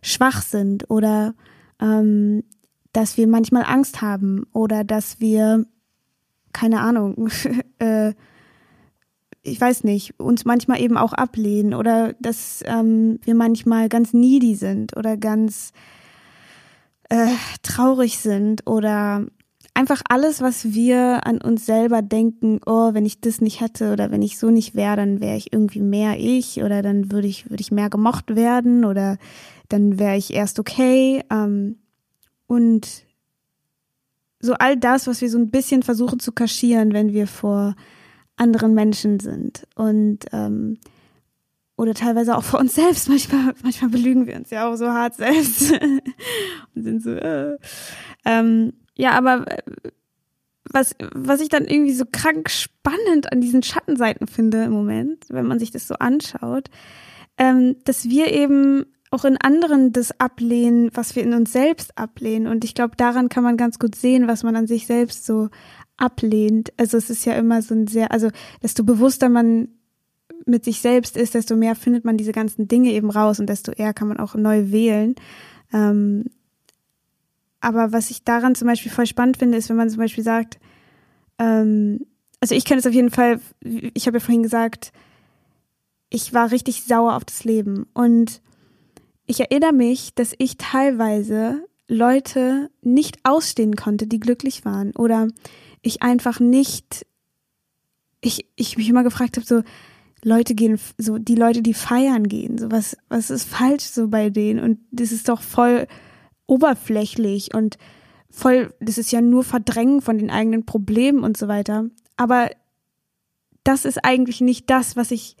schwach 0.00 0.42
sind 0.42 0.88
oder 0.90 1.34
ähm, 1.80 2.44
dass 2.92 3.16
wir 3.16 3.26
manchmal 3.26 3.64
Angst 3.64 4.00
haben 4.00 4.46
oder 4.52 4.84
dass 4.84 5.20
wir, 5.20 5.66
keine 6.52 6.80
Ahnung, 6.80 7.28
äh, 7.78 8.12
ich 9.44 9.60
weiß 9.60 9.82
nicht, 9.82 10.20
uns 10.20 10.44
manchmal 10.44 10.80
eben 10.80 10.96
auch 10.96 11.12
ablehnen 11.12 11.74
oder 11.74 12.14
dass 12.20 12.62
ähm, 12.64 13.18
wir 13.24 13.34
manchmal 13.34 13.88
ganz 13.88 14.12
needy 14.12 14.54
sind 14.54 14.96
oder 14.96 15.16
ganz 15.16 15.72
äh, 17.12 17.36
traurig 17.62 18.20
sind 18.20 18.66
oder 18.66 19.26
einfach 19.74 20.00
alles, 20.08 20.40
was 20.40 20.72
wir 20.72 21.26
an 21.26 21.42
uns 21.42 21.66
selber 21.66 22.00
denken, 22.00 22.60
oh, 22.64 22.94
wenn 22.94 23.04
ich 23.04 23.20
das 23.20 23.42
nicht 23.42 23.60
hätte 23.60 23.92
oder 23.92 24.10
wenn 24.10 24.22
ich 24.22 24.38
so 24.38 24.48
nicht 24.48 24.74
wäre, 24.74 24.96
dann 24.96 25.20
wäre 25.20 25.36
ich 25.36 25.52
irgendwie 25.52 25.82
mehr 25.82 26.18
ich 26.18 26.62
oder 26.62 26.80
dann 26.80 27.12
würde 27.12 27.28
ich, 27.28 27.50
würde 27.50 27.60
ich 27.60 27.70
mehr 27.70 27.90
gemocht 27.90 28.34
werden 28.34 28.86
oder 28.86 29.18
dann 29.68 29.98
wäre 29.98 30.16
ich 30.16 30.32
erst 30.32 30.58
okay. 30.58 31.22
Ähm, 31.30 31.76
und 32.46 33.04
so 34.40 34.54
all 34.54 34.78
das, 34.78 35.06
was 35.06 35.20
wir 35.20 35.28
so 35.28 35.36
ein 35.36 35.50
bisschen 35.50 35.82
versuchen 35.82 36.18
zu 36.18 36.32
kaschieren, 36.32 36.94
wenn 36.94 37.12
wir 37.12 37.26
vor 37.26 37.74
anderen 38.36 38.72
Menschen 38.72 39.20
sind. 39.20 39.66
Und 39.74 40.20
ähm, 40.32 40.78
oder 41.76 41.94
teilweise 41.94 42.36
auch 42.36 42.44
vor 42.44 42.60
uns 42.60 42.74
selbst. 42.74 43.08
Manchmal, 43.08 43.54
manchmal 43.62 43.90
belügen 43.90 44.26
wir 44.26 44.36
uns 44.36 44.50
ja 44.50 44.68
auch 44.68 44.76
so 44.76 44.88
hart 44.88 45.14
selbst 45.14 45.72
und 46.74 46.82
sind 46.82 47.02
so. 47.02 47.10
Äh. 47.10 47.56
Ähm, 48.24 48.74
ja, 48.94 49.12
aber 49.12 49.46
äh, 49.50 49.62
was, 50.70 50.94
was 51.12 51.40
ich 51.40 51.48
dann 51.48 51.64
irgendwie 51.64 51.94
so 51.94 52.04
krank 52.10 52.50
spannend 52.50 53.32
an 53.32 53.40
diesen 53.40 53.62
Schattenseiten 53.62 54.26
finde 54.26 54.64
im 54.64 54.72
Moment, 54.72 55.24
wenn 55.28 55.46
man 55.46 55.58
sich 55.58 55.70
das 55.70 55.88
so 55.88 55.94
anschaut, 55.94 56.68
ähm, 57.38 57.76
dass 57.84 58.08
wir 58.08 58.32
eben 58.32 58.86
auch 59.10 59.24
in 59.24 59.36
anderen 59.36 59.92
das 59.92 60.18
ablehnen, 60.20 60.90
was 60.94 61.14
wir 61.14 61.22
in 61.22 61.34
uns 61.34 61.52
selbst 61.52 61.98
ablehnen. 61.98 62.46
Und 62.46 62.64
ich 62.64 62.74
glaube, 62.74 62.96
daran 62.96 63.28
kann 63.28 63.44
man 63.44 63.58
ganz 63.58 63.78
gut 63.78 63.94
sehen, 63.94 64.26
was 64.26 64.42
man 64.42 64.56
an 64.56 64.66
sich 64.66 64.86
selbst 64.86 65.26
so 65.26 65.50
ablehnt. 65.98 66.72
Also 66.78 66.96
es 66.96 67.10
ist 67.10 67.26
ja 67.26 67.34
immer 67.34 67.60
so 67.60 67.74
ein 67.74 67.86
sehr, 67.86 68.10
also 68.10 68.30
desto 68.62 68.84
bewusster 68.84 69.28
man 69.28 69.68
mit 70.46 70.64
sich 70.64 70.80
selbst 70.80 71.16
ist, 71.16 71.34
desto 71.34 71.56
mehr 71.56 71.74
findet 71.74 72.04
man 72.04 72.16
diese 72.16 72.32
ganzen 72.32 72.68
Dinge 72.68 72.90
eben 72.92 73.10
raus 73.10 73.40
und 73.40 73.48
desto 73.48 73.72
eher 73.72 73.94
kann 73.94 74.08
man 74.08 74.18
auch 74.18 74.34
neu 74.34 74.70
wählen. 74.70 75.14
Ähm, 75.72 76.24
aber 77.60 77.92
was 77.92 78.10
ich 78.10 78.24
daran 78.24 78.54
zum 78.54 78.66
Beispiel 78.68 78.90
voll 78.90 79.06
spannend 79.06 79.36
finde, 79.36 79.58
ist, 79.58 79.68
wenn 79.68 79.76
man 79.76 79.90
zum 79.90 79.98
Beispiel 79.98 80.24
sagt, 80.24 80.58
ähm, 81.38 82.06
also 82.40 82.54
ich 82.54 82.64
kenne 82.64 82.80
es 82.80 82.86
auf 82.86 82.92
jeden 82.92 83.10
Fall, 83.10 83.40
ich 83.62 84.06
habe 84.06 84.16
ja 84.16 84.20
vorhin 84.20 84.42
gesagt, 84.42 84.92
ich 86.10 86.34
war 86.34 86.50
richtig 86.50 86.84
sauer 86.84 87.14
auf 87.14 87.24
das 87.24 87.44
Leben 87.44 87.86
und 87.94 88.42
ich 89.26 89.40
erinnere 89.40 89.72
mich, 89.72 90.14
dass 90.14 90.34
ich 90.38 90.56
teilweise 90.58 91.64
Leute 91.88 92.70
nicht 92.80 93.18
ausstehen 93.22 93.76
konnte, 93.76 94.06
die 94.06 94.18
glücklich 94.18 94.64
waren. 94.64 94.92
Oder 94.92 95.28
ich 95.82 96.02
einfach 96.02 96.40
nicht, 96.40 97.06
ich, 98.20 98.46
ich 98.56 98.76
mich 98.76 98.88
immer 98.88 99.04
gefragt 99.04 99.36
habe, 99.36 99.46
so, 99.46 99.62
Leute 100.24 100.54
gehen, 100.54 100.78
so 100.98 101.18
die 101.18 101.34
Leute, 101.34 101.62
die 101.62 101.74
feiern 101.74 102.28
gehen, 102.28 102.58
so 102.58 102.70
was, 102.70 102.96
was 103.08 103.30
ist 103.30 103.48
falsch 103.48 103.84
so 103.84 104.08
bei 104.08 104.30
denen? 104.30 104.60
Und 104.60 104.78
das 104.90 105.10
ist 105.10 105.28
doch 105.28 105.40
voll 105.40 105.86
oberflächlich 106.46 107.54
und 107.54 107.76
voll, 108.30 108.72
das 108.80 108.98
ist 108.98 109.12
ja 109.12 109.20
nur 109.20 109.44
Verdrängen 109.44 110.00
von 110.00 110.18
den 110.18 110.30
eigenen 110.30 110.64
Problemen 110.64 111.24
und 111.24 111.36
so 111.36 111.48
weiter. 111.48 111.86
Aber 112.16 112.50
das 113.64 113.84
ist 113.84 114.04
eigentlich 114.04 114.40
nicht 114.40 114.70
das, 114.70 114.96
was 114.96 115.10
ich, 115.10 115.36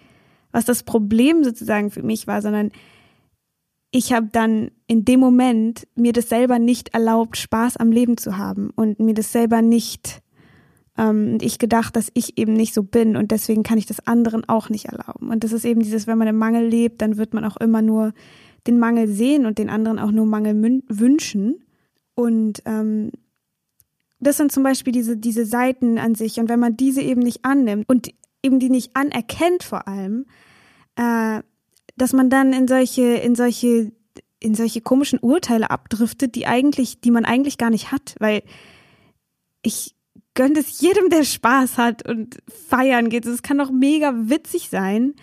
was 0.50 0.64
das 0.64 0.82
Problem 0.82 1.44
sozusagen 1.44 1.90
für 1.90 2.02
mich 2.02 2.26
war, 2.26 2.42
sondern 2.42 2.70
ich 3.90 4.12
habe 4.12 4.28
dann 4.32 4.70
in 4.86 5.04
dem 5.04 5.20
Moment 5.20 5.86
mir 5.94 6.12
das 6.12 6.28
selber 6.28 6.58
nicht 6.58 6.94
erlaubt, 6.94 7.36
Spaß 7.36 7.76
am 7.76 7.92
Leben 7.92 8.16
zu 8.16 8.38
haben 8.38 8.70
und 8.74 8.98
mir 9.00 9.14
das 9.14 9.32
selber 9.32 9.60
nicht, 9.60 10.21
ähm, 10.98 11.38
ich 11.40 11.58
gedacht, 11.58 11.96
dass 11.96 12.10
ich 12.14 12.38
eben 12.38 12.52
nicht 12.52 12.74
so 12.74 12.82
bin 12.82 13.16
und 13.16 13.30
deswegen 13.30 13.62
kann 13.62 13.78
ich 13.78 13.86
das 13.86 14.06
anderen 14.06 14.48
auch 14.48 14.68
nicht 14.68 14.86
erlauben. 14.86 15.30
Und 15.30 15.44
das 15.44 15.52
ist 15.52 15.64
eben 15.64 15.80
dieses, 15.80 16.06
wenn 16.06 16.18
man 16.18 16.28
im 16.28 16.36
Mangel 16.36 16.66
lebt, 16.66 17.00
dann 17.02 17.16
wird 17.16 17.34
man 17.34 17.44
auch 17.44 17.56
immer 17.56 17.82
nur 17.82 18.12
den 18.66 18.78
Mangel 18.78 19.08
sehen 19.08 19.46
und 19.46 19.58
den 19.58 19.70
anderen 19.70 19.98
auch 19.98 20.10
nur 20.10 20.26
Mangel 20.26 20.82
wünschen. 20.88 21.64
Und 22.14 22.62
ähm, 22.66 23.10
das 24.20 24.36
sind 24.36 24.52
zum 24.52 24.62
Beispiel 24.62 24.92
diese, 24.92 25.16
diese 25.16 25.44
Seiten 25.44 25.98
an 25.98 26.14
sich. 26.14 26.38
Und 26.38 26.48
wenn 26.48 26.60
man 26.60 26.76
diese 26.76 27.02
eben 27.02 27.22
nicht 27.22 27.44
annimmt 27.44 27.88
und 27.88 28.10
eben 28.42 28.60
die 28.60 28.70
nicht 28.70 28.94
anerkennt 28.94 29.64
vor 29.64 29.88
allem, 29.88 30.26
äh, 30.96 31.42
dass 31.96 32.12
man 32.12 32.30
dann 32.30 32.52
in 32.52 32.68
solche, 32.68 33.02
in 33.02 33.34
solche, 33.34 33.92
in 34.40 34.54
solche 34.54 34.80
komischen 34.80 35.18
Urteile 35.18 35.70
abdriftet, 35.70 36.34
die 36.34 36.46
eigentlich, 36.46 37.00
die 37.00 37.10
man 37.10 37.24
eigentlich 37.24 37.58
gar 37.58 37.70
nicht 37.70 37.92
hat, 37.92 38.14
weil 38.18 38.42
ich 39.62 39.94
gönne 40.34 40.60
es 40.60 40.80
jedem, 40.80 41.08
der 41.10 41.24
Spaß 41.24 41.78
hat 41.78 42.08
und 42.08 42.38
feiern 42.68 43.08
geht. 43.08 43.26
Es 43.26 43.42
kann 43.42 43.58
doch 43.58 43.70
mega 43.70 44.14
witzig 44.16 44.68
sein, 44.70 45.14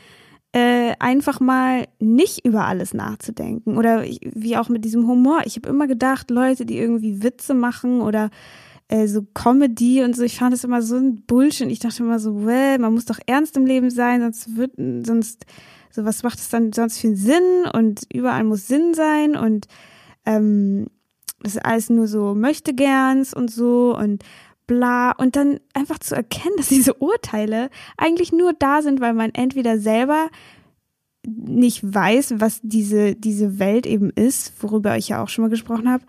äh, 0.52 0.94
einfach 1.00 1.40
mal 1.40 1.88
nicht 2.00 2.46
über 2.46 2.66
alles 2.66 2.94
nachzudenken. 2.94 3.78
Oder 3.78 4.04
ich, 4.04 4.20
wie 4.24 4.58
auch 4.58 4.70
mit 4.70 4.86
diesem 4.86 5.08
Humor. 5.08 5.42
Ich 5.46 5.56
habe 5.56 5.70
immer 5.70 5.88
gedacht, 5.88 6.32
Leute, 6.32 6.66
die 6.66 6.78
irgendwie 6.78 7.24
Witze 7.24 7.54
machen 7.54 8.02
oder 8.02 8.30
äh, 8.88 9.08
so 9.08 9.24
Comedy 9.34 10.04
und 10.04 10.16
so, 10.16 10.24
ich 10.24 10.38
fand 10.38 10.54
das 10.54 10.64
immer 10.64 10.82
so 10.82 10.96
ein 10.96 11.24
Bullshit. 11.26 11.70
Ich 11.70 11.80
dachte 11.80 12.04
immer 12.04 12.20
so, 12.20 12.46
well, 12.46 12.80
man 12.80 12.94
muss 12.94 13.06
doch 13.06 13.20
ernst 13.28 13.58
im 13.58 13.66
Leben 13.66 13.92
sein, 13.92 14.22
sonst 14.22 14.56
wird, 14.56 14.72
sonst 15.06 15.46
so, 15.92 16.06
was 16.06 16.24
macht 16.24 16.40
es 16.40 16.50
dann 16.50 16.74
sonst 16.74 17.00
für 17.00 17.08
einen 17.08 17.16
Sinn? 17.16 17.66
Und 17.74 18.02
überall 18.12 18.44
muss 18.44 18.68
Sinn 18.68 18.94
sein 18.94 19.36
und 19.36 19.68
ähm, 20.26 20.88
das 21.42 21.56
ist 21.56 21.66
alles 21.66 21.90
nur 21.90 22.08
so 22.08 22.36
möchte 22.36 22.74
gerns 22.74 23.34
und 23.34 23.50
so 23.50 23.98
und 23.98 24.24
bla. 24.70 25.12
Und 25.12 25.36
dann 25.36 25.60
einfach 25.74 26.00
zu 26.00 26.16
erkennen, 26.16 26.56
dass 26.58 26.70
diese 26.70 26.94
Urteile 26.94 27.70
eigentlich 27.98 28.32
nur 28.32 28.54
da 28.54 28.82
sind, 28.82 29.02
weil 29.02 29.14
man 29.14 29.32
entweder 29.34 29.80
selber 29.80 30.30
nicht 31.26 31.82
weiß, 31.84 32.36
was 32.38 32.60
diese, 32.64 33.16
diese 33.16 33.60
Welt 33.60 33.86
eben 33.86 34.12
ist, 34.12 34.54
worüber 34.62 34.96
ich 34.96 35.10
ja 35.10 35.22
auch 35.22 35.28
schon 35.28 35.44
mal 35.44 35.50
gesprochen 35.50 35.90
habe, 35.90 36.06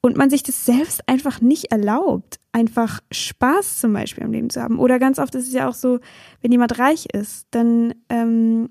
und 0.00 0.18
man 0.18 0.28
sich 0.28 0.42
das 0.42 0.66
selbst 0.66 1.08
einfach 1.08 1.40
nicht 1.40 1.72
erlaubt, 1.72 2.38
einfach 2.52 3.00
Spaß 3.10 3.80
zum 3.80 3.94
Beispiel 3.94 4.22
am 4.22 4.32
Leben 4.32 4.50
zu 4.50 4.60
haben. 4.60 4.78
Oder 4.78 4.98
ganz 4.98 5.18
oft 5.18 5.34
ist 5.34 5.46
es 5.46 5.54
ja 5.54 5.66
auch 5.66 5.74
so, 5.74 5.98
wenn 6.42 6.52
jemand 6.52 6.78
reich 6.78 7.06
ist, 7.06 7.46
dann 7.52 7.94
ähm, 8.10 8.68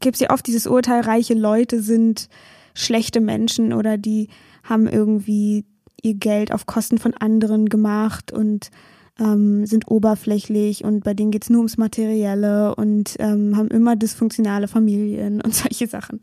gibt 0.00 0.16
es 0.16 0.20
ja 0.20 0.30
oft 0.30 0.46
dieses 0.46 0.66
Urteil, 0.66 1.02
reiche 1.02 1.34
Leute 1.34 1.82
sind 1.82 2.30
schlechte 2.72 3.20
Menschen 3.20 3.74
oder 3.74 3.98
die 3.98 4.28
haben 4.62 4.86
irgendwie 4.86 5.66
ihr 6.06 6.14
Geld 6.14 6.52
auf 6.52 6.66
Kosten 6.66 6.98
von 6.98 7.14
anderen 7.14 7.68
gemacht 7.68 8.32
und 8.32 8.70
ähm, 9.18 9.66
sind 9.66 9.90
oberflächlich 9.90 10.84
und 10.84 11.04
bei 11.04 11.14
denen 11.14 11.30
geht's 11.30 11.50
nur 11.50 11.60
ums 11.60 11.78
Materielle 11.78 12.74
und 12.74 13.16
ähm, 13.18 13.56
haben 13.56 13.68
immer 13.68 13.96
dysfunktionale 13.96 14.68
Familien 14.68 15.40
und 15.40 15.54
solche 15.54 15.86
Sachen. 15.86 16.20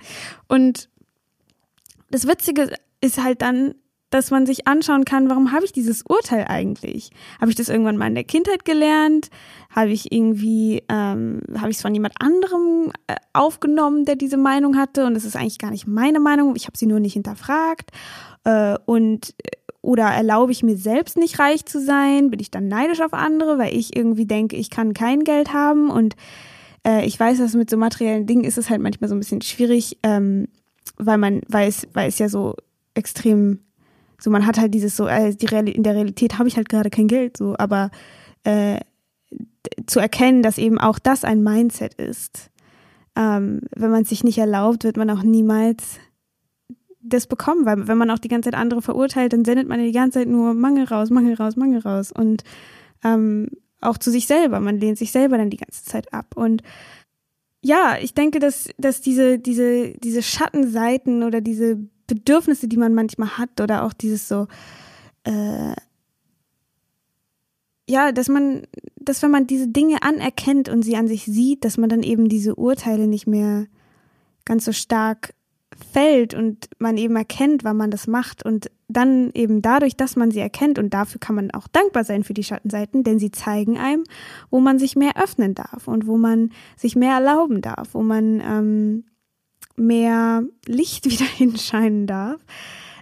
Und 0.48 0.90
das 2.10 2.28
Witzige 2.28 2.74
ist 3.02 3.22
halt 3.22 3.42
dann, 3.42 3.74
dass 4.12 4.30
man 4.30 4.46
sich 4.46 4.68
anschauen 4.68 5.06
kann, 5.06 5.30
warum 5.30 5.52
habe 5.52 5.66
ich 5.66 5.72
dieses 5.72 6.04
Urteil 6.04 6.46
eigentlich? 6.48 7.10
Habe 7.42 7.50
ich 7.50 7.58
das 7.58 7.70
irgendwann 7.70 7.98
mal 7.98 8.08
in 8.08 8.14
der 8.14 8.24
Kindheit 8.24 8.64
gelernt? 8.64 9.30
Habe 9.72 9.90
ich 9.90 10.12
irgendwie, 10.12 10.84
ähm, 10.88 11.42
habe 11.58 11.72
ich 11.72 11.78
es 11.78 11.82
von 11.82 11.96
jemand 11.96 12.14
anderem 12.20 12.92
äh, 13.08 13.16
aufgenommen, 13.34 14.06
der 14.06 14.16
diese 14.16 14.38
Meinung 14.38 14.78
hatte? 14.78 15.08
Und 15.08 15.16
es 15.16 15.26
ist 15.26 15.36
eigentlich 15.36 15.58
gar 15.58 15.72
nicht 15.72 15.88
meine 15.88 16.20
Meinung. 16.20 16.56
Ich 16.56 16.68
habe 16.68 16.78
sie 16.78 16.86
nur 16.86 17.00
nicht 17.00 17.14
hinterfragt. 17.14 17.90
Äh, 18.44 18.78
und 18.86 19.34
äh, 19.44 19.50
oder 19.84 20.06
erlaube 20.06 20.52
ich 20.52 20.64
mir 20.64 20.78
selbst 20.78 21.18
nicht 21.18 21.38
reich 21.38 21.66
zu 21.66 21.80
sein? 21.80 22.32
Bin 22.32 22.40
ich 22.40 22.50
dann 22.50 22.68
neidisch 22.68 23.02
auf 23.02 23.14
andere, 23.14 23.60
weil 23.60 23.76
ich 23.76 23.96
irgendwie 23.96 24.26
denke, 24.26 24.56
ich 24.56 24.72
kann 24.72 24.94
kein 24.94 25.24
Geld 25.24 25.54
haben? 25.54 25.92
Und 25.92 26.16
äh, 26.88 27.06
ich 27.06 27.20
weiß, 27.20 27.38
dass 27.38 27.54
mit 27.54 27.70
so 27.70 27.78
materiellen 27.78 28.26
Dingen 28.26 28.46
ist 28.46 28.58
es 28.58 28.70
halt 28.70 28.82
manchmal 28.82 29.10
so 29.10 29.16
ein 29.16 29.20
bisschen 29.20 29.42
schwierig, 29.42 30.00
ähm, 30.02 30.48
weil 30.98 31.18
man, 31.18 31.42
weil 31.50 31.68
es, 31.68 31.88
weil 31.94 32.08
es 32.08 32.18
ja 32.18 32.30
so 32.30 32.56
extrem 32.96 33.60
so, 34.24 34.30
man 34.30 34.46
hat 34.46 34.58
halt 34.58 34.74
dieses 34.74 34.96
so, 34.96 35.06
äh, 35.06 35.36
die 35.36 35.48
Real 35.48 35.68
in 35.68 35.84
der 35.84 35.96
Realität 35.96 36.40
habe 36.40 36.48
ich 36.48 36.56
halt 36.56 36.70
gerade 36.70 36.90
kein 36.90 37.10
Geld, 37.10 37.36
so, 37.36 37.56
aber 37.60 37.92
äh, 38.46 38.80
zu 39.86 40.00
erkennen, 40.00 40.44
dass 40.44 40.58
eben 40.58 40.80
auch 40.80 40.98
das 40.98 41.26
ein 41.26 41.44
Mindset 41.44 41.96
ist. 41.96 42.50
Ähm, 43.18 43.60
wenn 43.76 43.92
man 43.92 44.04
es 44.04 44.10
sich 44.10 44.24
nicht 44.24 44.38
erlaubt, 44.38 44.86
wird 44.86 44.96
man 44.96 45.10
auch 45.10 45.24
niemals 45.24 46.00
das 47.04 47.28
bekommen, 47.28 47.66
weil 47.66 47.88
wenn 47.88 47.98
man 47.98 48.10
auch 48.10 48.20
die 48.20 48.30
ganze 48.30 48.50
Zeit 48.50 48.60
andere 48.60 48.82
verurteilt, 48.82 49.34
dann 49.34 49.46
sendet 49.46 49.68
man 49.68 49.84
die 49.84 49.92
ganze 49.92 50.20
Zeit 50.20 50.28
nur 50.28 50.54
Mangel 50.54 50.86
raus, 50.86 51.10
Mangel 51.10 51.36
raus, 51.36 51.56
Mangel 51.56 51.82
raus. 51.82 52.12
Und 52.12 52.44
ähm, 53.04 53.50
auch 53.82 53.98
zu 53.98 54.10
sich 54.10 54.28
selber, 54.28 54.60
man 54.60 54.80
lehnt 54.80 54.98
sich 54.98 55.12
selber 55.12 55.38
dann 55.38 55.50
die 55.50 55.58
ganze 55.58 55.84
Zeit 55.84 56.14
ab. 56.14 56.36
Und 56.36 56.64
ja, 57.62 57.98
ich 58.02 58.14
denke, 58.14 58.40
dass, 58.40 58.70
dass 58.78 59.02
diese, 59.02 59.40
diese, 59.40 59.94
diese 59.94 60.22
Schattenseiten 60.22 61.24
oder 61.24 61.42
diese 61.42 61.78
Bedürfnisse, 62.08 62.68
die 62.68 62.78
man 62.78 62.94
manchmal 62.94 63.38
hat 63.38 63.62
oder 63.62 63.84
auch 63.84 63.94
dieses 63.94 64.28
so, 64.28 64.48
äh, 65.24 65.74
ja, 67.88 68.12
dass 68.12 68.30
man, 68.30 68.64
dass 68.96 69.22
wenn 69.22 69.32
man 69.32 69.48
diese 69.48 69.68
Dinge 69.68 70.04
anerkennt 70.04 70.70
und 70.70 70.84
sie 70.84 70.96
an 70.96 71.08
sich 71.08 71.26
sieht, 71.26 71.66
dass 71.66 71.78
man 71.78 71.90
dann 71.90 72.04
eben 72.04 72.30
diese 72.30 72.56
Urteile 72.56 73.08
nicht 73.08 73.28
mehr 73.28 73.68
ganz 74.46 74.66
so 74.66 74.72
stark 74.72 75.34
fällt 75.92 76.34
und 76.34 76.70
man 76.80 76.98
eben 76.98 77.16
erkennt, 77.16 77.64
wann 77.64 77.78
man 77.78 77.92
das 77.92 78.08
macht 78.08 78.44
und 78.44 78.70
dann 78.88 79.32
eben 79.34 79.62
dadurch, 79.62 79.96
dass 79.96 80.16
man 80.16 80.32
sie 80.32 80.40
erkennt 80.40 80.80
und 80.80 80.94
dafür 80.94 81.20
kann 81.20 81.36
man 81.36 81.52
auch 81.52 81.68
dankbar 81.68 82.04
sein 82.04 82.24
für 82.24 82.34
die 82.34 82.44
Schattenseiten, 82.44 83.04
denn 83.04 83.20
sie 83.20 83.32
zeigen 83.32 83.78
einem, 83.78 84.04
wo 84.50 84.60
man 84.60 84.80
sich 84.80 84.96
mehr 84.96 85.22
öffnen 85.22 85.56
darf 85.56 85.88
und 85.88 86.08
wo 86.08 86.18
man 86.18 86.52
sich 86.78 86.96
mehr 86.96 87.14
erlauben 87.14 87.62
darf, 87.62 87.90
wo 87.94 88.04
man 88.04 88.42
ähm, 88.42 89.06
mehr 89.76 90.44
Licht 90.66 91.06
wieder 91.10 91.26
hinscheinen 91.26 92.08
darf. 92.08 92.42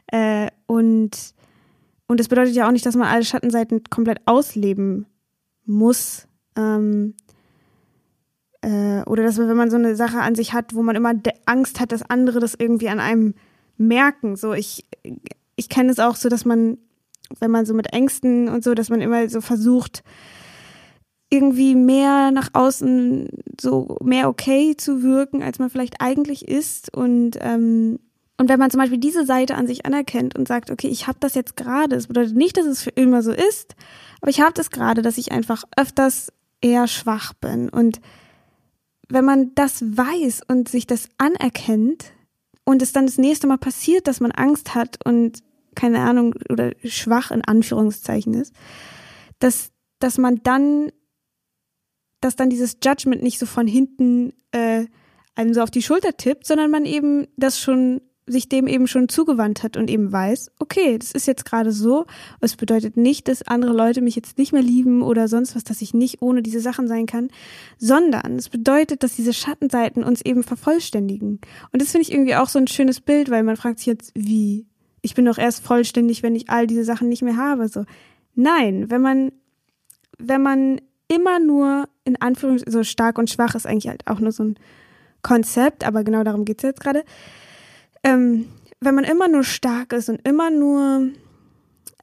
Äh, 0.07 0.49
und, 0.65 1.11
und 2.07 2.19
das 2.19 2.27
bedeutet 2.27 2.55
ja 2.55 2.67
auch 2.67 2.71
nicht, 2.71 2.85
dass 2.85 2.95
man 2.95 3.07
alle 3.07 3.25
Schattenseiten 3.25 3.83
komplett 3.89 4.19
ausleben 4.25 5.05
muss. 5.65 6.27
Ähm, 6.55 7.15
äh, 8.61 9.01
oder 9.05 9.23
dass 9.23 9.37
man, 9.37 9.49
wenn 9.49 9.57
man 9.57 9.71
so 9.71 9.77
eine 9.77 9.95
Sache 9.95 10.19
an 10.19 10.35
sich 10.35 10.53
hat, 10.53 10.73
wo 10.73 10.83
man 10.83 10.95
immer 10.95 11.13
Angst 11.45 11.79
hat, 11.79 11.91
dass 11.91 12.03
andere 12.03 12.39
das 12.39 12.55
irgendwie 12.57 12.89
an 12.89 12.99
einem 12.99 13.33
merken. 13.77 14.35
So, 14.35 14.53
ich, 14.53 14.85
ich 15.55 15.69
kenne 15.69 15.91
es 15.91 15.99
auch 15.99 16.15
so, 16.15 16.29
dass 16.29 16.45
man, 16.45 16.77
wenn 17.39 17.51
man 17.51 17.65
so 17.65 17.73
mit 17.73 17.93
Ängsten 17.93 18.47
und 18.47 18.63
so, 18.63 18.73
dass 18.73 18.89
man 18.89 19.01
immer 19.01 19.27
so 19.29 19.41
versucht, 19.41 20.03
irgendwie 21.31 21.75
mehr 21.75 22.31
nach 22.31 22.49
außen 22.53 23.29
so 23.59 23.97
mehr 24.03 24.27
okay 24.27 24.75
zu 24.75 25.01
wirken, 25.01 25.41
als 25.41 25.59
man 25.59 25.69
vielleicht 25.69 25.95
eigentlich 25.99 26.47
ist. 26.47 26.93
Und, 26.95 27.37
ähm, 27.39 27.99
und 28.37 28.49
wenn 28.49 28.59
man 28.59 28.69
zum 28.69 28.81
Beispiel 28.81 28.99
diese 28.99 29.25
Seite 29.25 29.55
an 29.55 29.65
sich 29.65 29.85
anerkennt 29.85 30.35
und 30.35 30.47
sagt, 30.47 30.69
okay, 30.69 30.89
ich 30.89 31.07
habe 31.07 31.17
das 31.21 31.33
jetzt 31.33 31.55
gerade, 31.55 31.95
das 31.95 32.07
bedeutet 32.07 32.35
nicht, 32.35 32.57
dass 32.57 32.65
es 32.65 32.83
für 32.83 32.89
immer 32.91 33.23
so 33.23 33.31
ist, 33.31 33.75
aber 34.19 34.29
ich 34.29 34.41
habe 34.41 34.53
das 34.53 34.71
gerade, 34.71 35.01
dass 35.01 35.17
ich 35.17 35.31
einfach 35.31 35.63
öfters 35.77 36.33
eher 36.59 36.87
schwach 36.87 37.33
bin. 37.33 37.69
Und 37.69 38.01
wenn 39.11 39.25
man 39.25 39.53
das 39.55 39.81
weiß 39.81 40.41
und 40.47 40.69
sich 40.69 40.87
das 40.87 41.09
anerkennt 41.17 42.13
und 42.65 42.81
es 42.81 42.91
dann 42.91 43.05
das 43.05 43.17
nächste 43.17 43.47
Mal 43.47 43.57
passiert, 43.57 44.07
dass 44.07 44.19
man 44.19 44.31
Angst 44.31 44.75
hat 44.75 44.97
und 45.05 45.43
keine 45.75 45.99
Ahnung 45.99 46.35
oder 46.49 46.71
schwach 46.83 47.31
in 47.31 47.43
Anführungszeichen 47.43 48.33
ist, 48.33 48.53
dass, 49.39 49.71
dass 49.99 50.17
man 50.17 50.41
dann 50.43 50.91
dass 52.21 52.35
dann 52.35 52.51
dieses 52.51 52.77
Judgment 52.83 53.23
nicht 53.23 53.39
so 53.39 53.47
von 53.47 53.67
hinten 53.67 54.33
äh, 54.51 54.85
einem 55.35 55.53
so 55.53 55.61
auf 55.61 55.71
die 55.71 55.81
Schulter 55.81 56.15
tippt, 56.15 56.45
sondern 56.45 56.71
man 56.71 56.85
eben 56.85 57.27
das 57.35 57.59
schon 57.59 58.01
sich 58.27 58.49
dem 58.49 58.67
eben 58.67 58.87
schon 58.87 59.09
zugewandt 59.09 59.63
hat 59.63 59.77
und 59.77 59.89
eben 59.89 60.11
weiß, 60.11 60.51
okay, 60.59 60.97
das 60.97 61.11
ist 61.11 61.27
jetzt 61.27 61.45
gerade 61.45 61.71
so. 61.71 62.05
Es 62.39 62.55
bedeutet 62.55 62.95
nicht, 62.95 63.27
dass 63.27 63.41
andere 63.41 63.73
Leute 63.73 64.01
mich 64.01 64.15
jetzt 64.15 64.37
nicht 64.37 64.53
mehr 64.53 64.61
lieben 64.61 65.01
oder 65.01 65.27
sonst 65.27 65.55
was, 65.55 65.63
dass 65.63 65.81
ich 65.81 65.93
nicht 65.93 66.21
ohne 66.21 66.41
diese 66.41 66.59
Sachen 66.59 66.87
sein 66.87 67.07
kann, 67.07 67.29
sondern 67.77 68.35
es 68.35 68.49
bedeutet, 68.49 69.03
dass 69.03 69.15
diese 69.15 69.33
Schattenseiten 69.33 70.03
uns 70.03 70.21
eben 70.21 70.43
vervollständigen. 70.43 71.39
Und 71.71 71.81
das 71.81 71.91
finde 71.91 72.03
ich 72.03 72.13
irgendwie 72.13 72.35
auch 72.35 72.47
so 72.47 72.59
ein 72.59 72.67
schönes 72.67 73.01
Bild, 73.01 73.29
weil 73.29 73.43
man 73.43 73.57
fragt 73.57 73.79
sich 73.79 73.87
jetzt, 73.87 74.11
wie? 74.15 74.67
Ich 75.01 75.15
bin 75.15 75.25
doch 75.25 75.39
erst 75.39 75.63
vollständig, 75.63 76.21
wenn 76.21 76.35
ich 76.35 76.49
all 76.49 76.67
diese 76.67 76.83
Sachen 76.83 77.09
nicht 77.09 77.23
mehr 77.23 77.37
habe. 77.37 77.67
So, 77.67 77.85
nein, 78.35 78.91
wenn 78.91 79.01
man, 79.01 79.31
wenn 80.19 80.43
man 80.43 80.79
immer 81.07 81.39
nur 81.39 81.85
in 82.03 82.21
Anführungszeichen, 82.21 82.71
so 82.71 82.83
stark 82.83 83.17
und 83.17 83.29
schwach 83.29 83.55
ist 83.55 83.65
eigentlich 83.65 83.87
halt 83.87 84.05
auch 84.07 84.19
nur 84.19 84.31
so 84.31 84.43
ein 84.43 84.55
Konzept, 85.23 85.85
aber 85.85 86.03
genau 86.03 86.23
darum 86.23 86.45
geht 86.45 86.59
es 86.59 86.63
jetzt 86.63 86.81
gerade. 86.81 87.03
Ähm, 88.03 88.47
wenn 88.79 88.95
man 88.95 89.03
immer 89.03 89.27
nur 89.27 89.43
stark 89.43 89.93
ist 89.93 90.09
und 90.09 90.27
immer 90.27 90.49
nur 90.49 91.09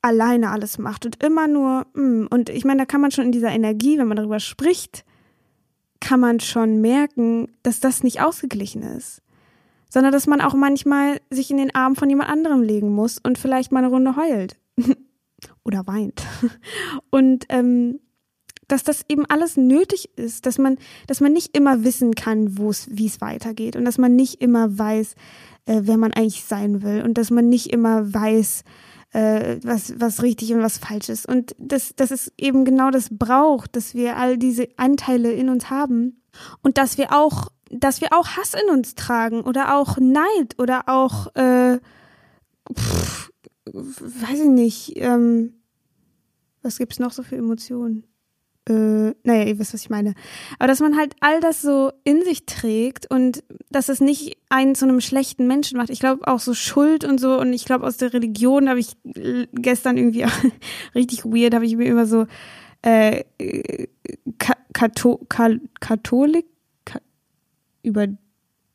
alleine 0.02 0.50
alles 0.50 0.78
macht 0.78 1.06
und 1.06 1.22
immer 1.22 1.48
nur, 1.48 1.86
mh, 1.94 2.02
mm, 2.02 2.28
und 2.30 2.50
ich 2.50 2.64
meine, 2.64 2.80
da 2.80 2.86
kann 2.86 3.00
man 3.00 3.10
schon 3.10 3.26
in 3.26 3.32
dieser 3.32 3.50
Energie, 3.50 3.98
wenn 3.98 4.08
man 4.08 4.16
darüber 4.16 4.40
spricht, 4.40 5.04
kann 6.00 6.20
man 6.20 6.40
schon 6.40 6.80
merken, 6.80 7.48
dass 7.62 7.80
das 7.80 8.02
nicht 8.02 8.20
ausgeglichen 8.20 8.82
ist. 8.82 9.22
Sondern 9.90 10.12
dass 10.12 10.26
man 10.26 10.40
auch 10.40 10.54
manchmal 10.54 11.20
sich 11.30 11.50
in 11.50 11.56
den 11.56 11.74
Arm 11.74 11.96
von 11.96 12.08
jemand 12.08 12.30
anderem 12.30 12.62
legen 12.62 12.94
muss 12.94 13.18
und 13.18 13.38
vielleicht 13.38 13.72
mal 13.72 13.78
eine 13.78 13.88
Runde 13.88 14.16
heult. 14.16 14.56
Oder 15.64 15.86
weint. 15.86 16.22
Und 17.10 17.46
ähm, 17.48 18.00
dass 18.68 18.84
das 18.84 19.04
eben 19.08 19.26
alles 19.26 19.56
nötig 19.56 20.10
ist, 20.16 20.46
dass 20.46 20.58
man, 20.58 20.78
dass 21.06 21.20
man 21.20 21.32
nicht 21.32 21.56
immer 21.56 21.84
wissen 21.84 22.14
kann, 22.14 22.58
wo 22.58 22.70
es, 22.70 22.86
wie 22.90 23.06
es 23.06 23.20
weitergeht 23.20 23.76
und 23.76 23.84
dass 23.84 23.98
man 23.98 24.14
nicht 24.14 24.40
immer 24.40 24.78
weiß, 24.78 25.14
äh, 25.66 25.80
wer 25.84 25.96
man 25.96 26.12
eigentlich 26.12 26.44
sein 26.44 26.82
will 26.82 27.02
und 27.02 27.18
dass 27.18 27.30
man 27.30 27.48
nicht 27.48 27.72
immer 27.72 28.12
weiß, 28.12 28.62
äh, 29.12 29.56
was, 29.62 29.98
was 29.98 30.22
richtig 30.22 30.52
und 30.52 30.62
was 30.62 30.78
falsch 30.78 31.08
ist. 31.08 31.26
Und 31.26 31.54
dass, 31.58 31.94
dass 31.96 32.10
es 32.10 32.32
eben 32.36 32.64
genau 32.64 32.90
das 32.90 33.08
braucht, 33.10 33.74
dass 33.74 33.94
wir 33.94 34.16
all 34.16 34.36
diese 34.36 34.68
Anteile 34.76 35.32
in 35.32 35.48
uns 35.48 35.70
haben 35.70 36.22
und 36.62 36.78
dass 36.78 36.98
wir 36.98 37.12
auch, 37.12 37.50
dass 37.70 38.00
wir 38.00 38.12
auch 38.12 38.28
Hass 38.36 38.54
in 38.54 38.70
uns 38.70 38.94
tragen 38.94 39.42
oder 39.42 39.76
auch 39.76 39.96
Neid 39.98 40.58
oder 40.58 40.88
auch, 40.88 41.34
äh, 41.34 41.78
pff, 42.72 43.30
weiß 43.72 44.40
ich 44.40 44.50
nicht, 44.50 44.92
ähm, 44.96 45.54
was 46.62 46.78
gibt's 46.78 46.98
noch 46.98 47.12
so 47.12 47.22
für 47.22 47.36
Emotionen? 47.36 48.04
Äh, 48.68 49.14
naja, 49.24 49.44
ihr 49.44 49.58
wisst, 49.58 49.72
was 49.72 49.80
ich 49.80 49.90
meine. 49.90 50.14
Aber 50.58 50.68
dass 50.68 50.80
man 50.80 50.96
halt 50.96 51.14
all 51.20 51.40
das 51.40 51.62
so 51.62 51.90
in 52.04 52.22
sich 52.22 52.44
trägt 52.44 53.10
und 53.10 53.42
dass 53.70 53.88
es 53.88 54.00
nicht 54.00 54.36
einen 54.50 54.74
zu 54.74 54.84
einem 54.84 55.00
schlechten 55.00 55.46
Menschen 55.46 55.78
macht. 55.78 55.90
Ich 55.90 56.00
glaube 56.00 56.26
auch 56.26 56.40
so 56.40 56.54
Schuld 56.54 57.04
und 57.04 57.18
so 57.18 57.40
und 57.40 57.52
ich 57.52 57.64
glaube 57.64 57.86
aus 57.86 57.96
der 57.96 58.12
Religion 58.12 58.68
habe 58.68 58.80
ich 58.80 58.96
gestern 59.52 59.96
irgendwie 59.96 60.26
richtig 60.94 61.24
weird, 61.24 61.54
habe 61.54 61.66
ich 61.66 61.76
mir 61.76 61.86
immer 61.86 62.06
so 62.06 62.26
äh, 62.82 63.24
Kato 64.72 65.20
Katholik 65.28 66.46
Ka 66.84 67.00
über 67.82 68.06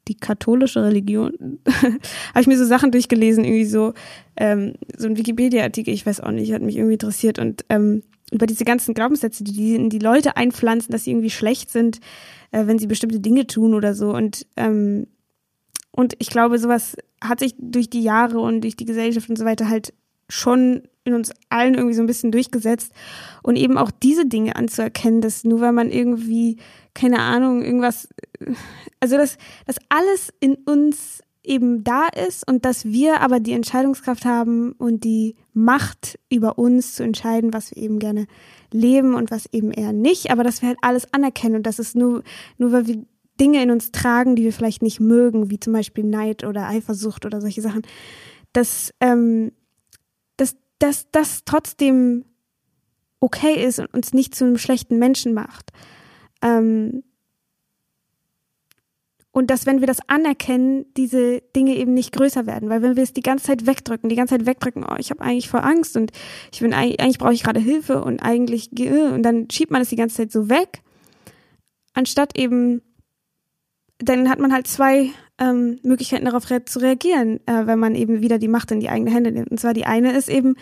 die 0.07 0.15
katholische 0.15 0.83
Religion 0.83 1.59
habe 1.65 2.41
ich 2.41 2.47
mir 2.47 2.57
so 2.57 2.65
Sachen 2.65 2.91
durchgelesen, 2.91 3.43
irgendwie 3.43 3.65
so 3.65 3.93
ähm, 4.35 4.73
so 4.97 5.07
ein 5.07 5.17
Wikipedia-Artikel, 5.17 5.93
ich 5.93 6.05
weiß 6.05 6.21
auch 6.21 6.31
nicht, 6.31 6.51
hat 6.53 6.61
mich 6.61 6.77
irgendwie 6.77 6.93
interessiert 6.93 7.39
und 7.39 7.65
ähm, 7.69 8.03
über 8.31 8.47
diese 8.47 8.65
ganzen 8.65 8.93
Glaubenssätze, 8.93 9.43
die 9.43 9.53
die 9.53 9.89
die 9.89 9.99
Leute 9.99 10.35
einpflanzen, 10.35 10.91
dass 10.91 11.03
sie 11.03 11.11
irgendwie 11.11 11.29
schlecht 11.29 11.69
sind, 11.69 11.99
äh, 12.51 12.65
wenn 12.65 12.79
sie 12.79 12.87
bestimmte 12.87 13.19
Dinge 13.19 13.47
tun 13.47 13.73
oder 13.73 13.93
so. 13.93 14.13
Und 14.13 14.47
ähm, 14.57 15.07
und 15.91 16.15
ich 16.17 16.29
glaube, 16.29 16.57
sowas 16.57 16.95
hat 17.21 17.39
sich 17.39 17.53
durch 17.59 17.89
die 17.89 18.01
Jahre 18.01 18.39
und 18.39 18.61
durch 18.61 18.75
die 18.75 18.85
Gesellschaft 18.85 19.29
und 19.29 19.37
so 19.37 19.45
weiter 19.45 19.69
halt 19.69 19.93
schon 20.29 20.83
in 21.05 21.13
uns 21.13 21.31
allen 21.49 21.73
irgendwie 21.73 21.95
so 21.95 22.01
ein 22.01 22.07
bisschen 22.07 22.31
durchgesetzt. 22.31 22.93
Und 23.41 23.55
eben 23.55 23.77
auch 23.77 23.91
diese 23.91 24.25
Dinge 24.25 24.55
anzuerkennen, 24.55 25.21
dass 25.21 25.43
nur 25.43 25.62
weil 25.62 25.73
man 25.73 25.91
irgendwie, 25.91 26.57
keine 26.93 27.19
Ahnung, 27.19 27.62
irgendwas, 27.62 28.07
also 28.99 29.17
dass, 29.17 29.38
dass 29.65 29.77
alles 29.89 30.33
in 30.39 30.55
uns 30.55 31.21
eben 31.43 31.83
da 31.83 32.07
ist 32.07 32.47
und 32.47 32.63
dass 32.63 32.86
wir 32.86 33.19
aber 33.19 33.41
die 33.41 33.51
Entscheidungskraft 33.51 34.23
haben 34.23 34.71
und 34.73 35.03
die 35.03 35.36
Macht 35.53 36.17
über 36.29 36.57
uns 36.57 36.95
zu 36.95 37.03
entscheiden, 37.03 37.53
was 37.53 37.75
wir 37.75 37.83
eben 37.83 37.99
gerne 37.99 38.27
leben 38.71 39.13
und 39.13 39.29
was 39.29 39.47
eben 39.51 39.71
eher 39.71 39.91
nicht, 39.91 40.31
aber 40.31 40.43
dass 40.43 40.62
wir 40.62 40.69
halt 40.69 40.79
alles 40.81 41.13
anerkennen 41.13 41.55
und 41.55 41.67
dass 41.67 41.79
es 41.79 41.95
nur, 41.95 42.23
nur 42.57 42.71
weil 42.71 42.88
wir 42.88 43.05
Dinge 43.39 43.62
in 43.62 43.71
uns 43.71 43.91
tragen, 43.91 44.36
die 44.36 44.43
wir 44.43 44.53
vielleicht 44.53 44.81
nicht 44.81 44.99
mögen, 44.99 45.49
wie 45.49 45.59
zum 45.59 45.73
Beispiel 45.73 46.05
Neid 46.05 46.45
oder 46.45 46.67
Eifersucht 46.67 47.25
oder 47.25 47.41
solche 47.41 47.62
Sachen, 47.62 47.81
dass, 48.53 48.93
ähm, 49.01 49.51
dass, 50.79 51.09
das 51.12 51.43
trotzdem 51.45 52.25
okay 53.19 53.65
ist 53.65 53.79
und 53.79 53.93
uns 53.93 54.13
nicht 54.13 54.36
zu 54.36 54.45
einem 54.45 54.57
schlechten 54.57 54.99
Menschen 54.99 55.33
macht. 55.33 55.71
Ähm, 56.41 57.03
und 59.36 59.49
dass, 59.49 59.65
wenn 59.65 59.79
wir 59.79 59.88
das 59.88 60.07
anerkennen, 60.07 60.86
diese 60.95 61.41
Dinge 61.55 61.75
eben 61.75 61.95
nicht 61.95 62.12
größer 62.12 62.45
werden. 62.45 62.69
Weil 62.69 62.83
wenn 62.83 62.95
wir 62.95 63.01
es 63.01 63.13
die 63.13 63.23
ganze 63.23 63.45
Zeit 63.45 63.65
wegdrücken, 63.65 64.07
die 64.07 64.15
ganze 64.15 64.38
Zeit 64.38 64.45
wegdrücken, 64.45 64.86
oh, 64.88 64.95
ich 64.99 65.09
habe 65.09 65.21
eigentlich 65.21 65.49
voll 65.49 65.62
Angst 65.62 65.97
und 65.97 66.12
ich 66.51 66.59
bin 66.59 66.71
eigentlich, 66.71 66.99
eigentlich 66.99 67.17
brauche 67.17 67.33
ich 67.33 67.41
gerade 67.41 67.59
Hilfe 67.59 68.03
und 68.03 68.21
eigentlich 68.21 68.69
und 68.79 69.23
dann 69.23 69.49
schiebt 69.49 69.71
man 69.71 69.81
es 69.81 69.89
die 69.89 69.95
ganze 69.95 70.17
Zeit 70.17 70.31
so 70.31 70.49
weg, 70.49 70.83
anstatt 71.95 72.38
eben, 72.38 72.83
dann 73.97 74.29
hat 74.29 74.38
man 74.38 74.53
halt 74.53 74.67
zwei 74.67 75.09
ähm, 75.43 75.79
Möglichkeiten 75.84 76.25
darauf 76.25 76.49
re 76.49 76.63
zu 76.65 76.79
reagieren, 76.79 77.39
äh, 77.47 77.65
wenn 77.67 77.79
man 77.79 77.95
eben 77.95 78.21
wieder 78.21 78.39
die 78.39 78.47
Macht 78.47 78.71
in 78.71 78.79
die 78.79 78.89
eigene 78.89 79.12
Hände 79.12 79.32
nimmt. 79.32 79.51
Und 79.51 79.60
zwar 79.60 79.73
die 79.73 79.86
eine 79.86 80.15
ist 80.15 80.29
eben 80.29 80.56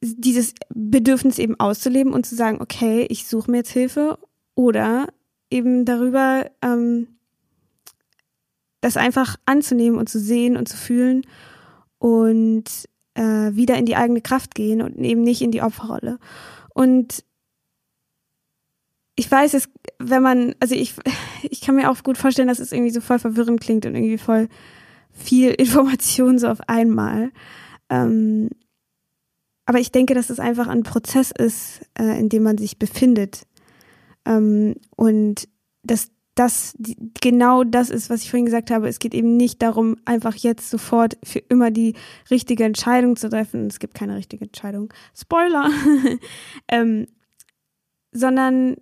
dieses 0.00 0.54
Bedürfnis 0.74 1.38
eben 1.38 1.58
auszuleben 1.58 2.12
und 2.12 2.26
zu 2.26 2.34
sagen, 2.34 2.60
okay, 2.60 3.06
ich 3.08 3.26
suche 3.26 3.50
mir 3.50 3.58
jetzt 3.58 3.70
Hilfe 3.70 4.18
oder 4.54 5.08
eben 5.50 5.84
darüber 5.84 6.50
ähm, 6.62 7.08
das 8.80 8.96
einfach 8.96 9.36
anzunehmen 9.46 9.98
und 9.98 10.08
zu 10.08 10.18
sehen 10.18 10.56
und 10.56 10.68
zu 10.68 10.76
fühlen 10.76 11.22
und 11.98 12.64
äh, 13.14 13.22
wieder 13.54 13.76
in 13.76 13.86
die 13.86 13.96
eigene 13.96 14.20
Kraft 14.20 14.54
gehen 14.54 14.82
und 14.82 14.98
eben 14.98 15.22
nicht 15.22 15.40
in 15.40 15.50
die 15.50 15.62
Opferrolle. 15.62 16.18
Und 16.74 17.24
ich 19.16 19.30
weiß 19.30 19.54
es, 19.54 19.68
wenn 19.98 20.22
man, 20.22 20.54
also 20.60 20.74
ich, 20.74 20.94
ich 21.42 21.60
kann 21.60 21.74
mir 21.74 21.90
auch 21.90 22.02
gut 22.02 22.18
vorstellen, 22.18 22.48
dass 22.48 22.58
es 22.58 22.72
irgendwie 22.72 22.92
so 22.92 23.00
voll 23.00 23.18
verwirrend 23.18 23.60
klingt 23.60 23.86
und 23.86 23.94
irgendwie 23.94 24.18
voll 24.18 24.48
viel 25.10 25.50
Information 25.58 26.38
so 26.38 26.48
auf 26.48 26.60
einmal. 26.68 27.32
Ähm, 27.88 28.50
aber 29.64 29.80
ich 29.80 29.90
denke, 29.90 30.14
dass 30.14 30.30
es 30.30 30.38
einfach 30.38 30.68
ein 30.68 30.84
Prozess 30.84 31.32
ist, 31.32 31.80
äh, 31.98 32.18
in 32.20 32.28
dem 32.28 32.44
man 32.44 32.56
sich 32.56 32.78
befindet. 32.78 33.46
Ähm, 34.24 34.76
und 34.94 35.48
dass 35.82 36.10
das 36.36 36.76
genau 37.22 37.64
das 37.64 37.88
ist, 37.88 38.10
was 38.10 38.22
ich 38.22 38.30
vorhin 38.30 38.44
gesagt 38.44 38.70
habe. 38.70 38.88
Es 38.88 38.98
geht 38.98 39.14
eben 39.14 39.36
nicht 39.38 39.62
darum, 39.62 39.96
einfach 40.04 40.34
jetzt 40.34 40.68
sofort 40.68 41.16
für 41.24 41.38
immer 41.38 41.70
die 41.70 41.94
richtige 42.30 42.64
Entscheidung 42.64 43.16
zu 43.16 43.30
treffen. 43.30 43.66
Es 43.66 43.78
gibt 43.78 43.94
keine 43.94 44.16
richtige 44.16 44.44
Entscheidung. 44.44 44.92
Spoiler. 45.14 45.70
ähm, 46.68 47.06
sondern 48.12 48.76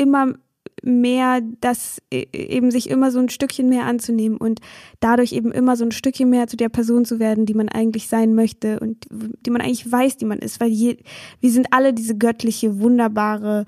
immer 0.00 0.34
mehr 0.82 1.40
das 1.60 2.00
e, 2.10 2.26
eben 2.32 2.70
sich 2.70 2.88
immer 2.88 3.10
so 3.10 3.18
ein 3.18 3.28
Stückchen 3.28 3.68
mehr 3.68 3.84
anzunehmen 3.84 4.38
und 4.38 4.60
dadurch 4.98 5.32
eben 5.32 5.52
immer 5.52 5.76
so 5.76 5.84
ein 5.84 5.92
Stückchen 5.92 6.30
mehr 6.30 6.46
zu 6.46 6.56
der 6.56 6.70
Person 6.70 7.04
zu 7.04 7.18
werden, 7.18 7.44
die 7.44 7.54
man 7.54 7.68
eigentlich 7.68 8.08
sein 8.08 8.34
möchte 8.34 8.80
und 8.80 9.06
die 9.10 9.50
man 9.50 9.60
eigentlich 9.60 9.90
weiß, 9.90 10.16
die 10.16 10.24
man 10.24 10.38
ist, 10.38 10.60
weil 10.60 10.70
je, 10.70 10.96
wir 11.40 11.50
sind 11.50 11.68
alle 11.72 11.92
diese 11.92 12.16
göttliche, 12.16 12.80
wunderbare, 12.80 13.66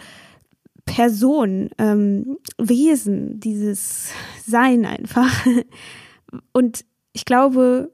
Person, 0.84 1.70
ähm, 1.78 2.38
Wesen, 2.58 3.38
dieses 3.38 4.10
Sein 4.44 4.84
einfach. 4.84 5.30
Und 6.52 6.84
ich 7.12 7.24
glaube, 7.24 7.92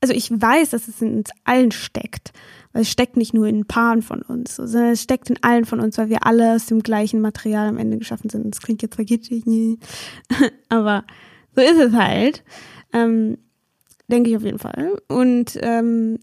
also 0.00 0.12
ich 0.12 0.30
weiß, 0.30 0.70
dass 0.70 0.88
es 0.88 1.00
in 1.00 1.18
uns 1.18 1.30
allen 1.44 1.70
steckt. 1.70 2.32
Weil 2.72 2.82
es 2.82 2.90
steckt 2.90 3.16
nicht 3.16 3.34
nur 3.34 3.46
in 3.46 3.60
ein 3.60 3.66
paar 3.66 4.00
von 4.02 4.22
uns, 4.22 4.56
sondern 4.56 4.92
es 4.92 5.02
steckt 5.02 5.28
in 5.28 5.42
allen 5.42 5.64
von 5.64 5.80
uns, 5.80 5.98
weil 5.98 6.08
wir 6.08 6.24
alle 6.26 6.54
aus 6.54 6.66
dem 6.66 6.82
gleichen 6.82 7.20
Material 7.20 7.68
am 7.68 7.78
Ende 7.78 7.98
geschaffen 7.98 8.30
sind. 8.30 8.54
Das 8.54 8.62
klingt 8.62 8.82
jetzt 8.82 8.94
vergittig, 8.94 9.44
aber 10.68 11.04
so 11.56 11.62
ist 11.62 11.78
es 11.78 11.92
halt. 11.92 12.44
Ähm, 12.92 13.38
denke 14.08 14.30
ich 14.30 14.36
auf 14.36 14.44
jeden 14.44 14.58
Fall. 14.58 15.00
Und 15.08 15.58
ähm, 15.62 16.18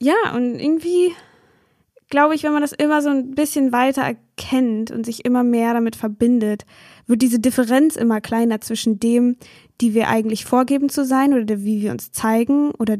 ja, 0.00 0.14
und 0.34 0.58
irgendwie 0.58 1.12
glaube 2.12 2.34
ich, 2.34 2.42
wenn 2.42 2.52
man 2.52 2.60
das 2.60 2.72
immer 2.72 3.00
so 3.02 3.08
ein 3.08 3.34
bisschen 3.34 3.72
weiter 3.72 4.02
erkennt 4.02 4.90
und 4.90 5.06
sich 5.06 5.24
immer 5.24 5.42
mehr 5.42 5.72
damit 5.72 5.96
verbindet, 5.96 6.66
wird 7.06 7.22
diese 7.22 7.40
Differenz 7.40 7.96
immer 7.96 8.20
kleiner 8.20 8.60
zwischen 8.60 9.00
dem, 9.00 9.36
die 9.80 9.94
wir 9.94 10.08
eigentlich 10.08 10.44
vorgeben 10.44 10.90
zu 10.90 11.06
sein 11.06 11.32
oder 11.32 11.60
wie 11.60 11.80
wir 11.80 11.90
uns 11.90 12.12
zeigen 12.12 12.70
oder 12.72 12.98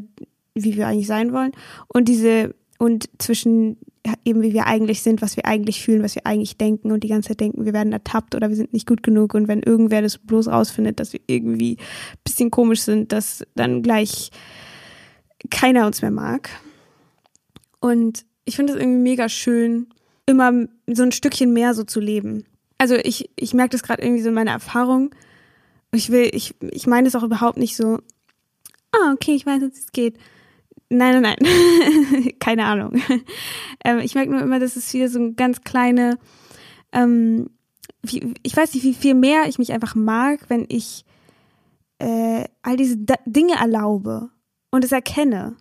wie 0.55 0.75
wir 0.75 0.87
eigentlich 0.87 1.07
sein 1.07 1.33
wollen 1.33 1.51
und 1.87 2.07
diese 2.07 2.55
und 2.79 3.09
zwischen 3.17 3.77
eben 4.25 4.41
wie 4.41 4.53
wir 4.53 4.67
eigentlich 4.67 5.01
sind, 5.01 5.21
was 5.21 5.37
wir 5.37 5.45
eigentlich 5.45 5.81
fühlen, 5.81 6.03
was 6.03 6.15
wir 6.15 6.25
eigentlich 6.25 6.57
denken 6.57 6.91
und 6.91 7.03
die 7.03 7.07
ganze 7.07 7.29
Zeit 7.29 7.39
denken, 7.39 7.65
wir 7.65 7.73
werden 7.73 7.93
ertappt 7.93 8.35
oder 8.35 8.49
wir 8.49 8.55
sind 8.55 8.73
nicht 8.73 8.87
gut 8.87 9.01
genug 9.01 9.33
und 9.33 9.47
wenn 9.47 9.63
irgendwer 9.63 10.01
das 10.01 10.17
bloß 10.17 10.49
rausfindet, 10.49 10.99
dass 10.99 11.13
wir 11.13 11.21
irgendwie 11.27 11.77
ein 11.77 12.19
bisschen 12.23 12.51
komisch 12.51 12.81
sind, 12.81 13.11
dass 13.11 13.45
dann 13.55 13.81
gleich 13.81 14.31
keiner 15.49 15.85
uns 15.85 16.01
mehr 16.01 16.11
mag. 16.11 16.49
Und 17.79 18.25
ich 18.45 18.55
finde 18.55 18.73
es 18.73 18.79
irgendwie 18.79 19.01
mega 19.01 19.29
schön, 19.29 19.87
immer 20.25 20.67
so 20.87 21.03
ein 21.03 21.11
Stückchen 21.11 21.53
mehr 21.53 21.73
so 21.73 21.83
zu 21.83 21.99
leben. 21.99 22.45
Also 22.77 22.95
ich, 22.95 23.29
ich 23.35 23.53
merke 23.53 23.71
das 23.71 23.83
gerade 23.83 24.01
irgendwie 24.01 24.21
so 24.21 24.29
in 24.29 24.35
meiner 24.35 24.51
Erfahrung. 24.51 25.15
Ich 25.93 26.09
will, 26.09 26.29
ich, 26.33 26.55
ich 26.59 26.87
meine 26.87 27.07
es 27.07 27.15
auch 27.15 27.23
überhaupt 27.23 27.57
nicht 27.57 27.75
so, 27.75 27.99
ah, 28.91 29.13
okay, 29.13 29.35
ich 29.35 29.45
weiß, 29.45 29.61
wie 29.61 29.65
es 29.67 29.91
geht. 29.91 30.17
Nein, 30.93 31.21
nein, 31.21 31.35
nein. 31.39 32.33
Keine 32.39 32.65
Ahnung. 32.65 33.01
Ähm, 33.85 33.99
ich 33.99 34.15
merke 34.15 34.31
nur 34.31 34.41
immer, 34.41 34.59
dass 34.59 34.77
es 34.77 34.93
wieder 34.93 35.09
so 35.09 35.19
ein 35.19 35.35
ganz 35.35 35.59
kleine, 35.59 36.17
ähm, 36.93 37.49
wie, 38.01 38.33
ich 38.41 38.55
weiß 38.55 38.73
nicht, 38.73 38.85
wie 38.85 38.93
viel 38.93 39.13
mehr 39.13 39.43
ich 39.49 39.59
mich 39.59 39.73
einfach 39.73 39.93
mag, 39.93 40.39
wenn 40.47 40.65
ich 40.69 41.03
äh, 41.99 42.45
all 42.61 42.77
diese 42.77 42.95
D 42.95 43.15
Dinge 43.25 43.55
erlaube 43.55 44.29
und 44.71 44.85
es 44.85 44.93
erkenne 44.93 45.57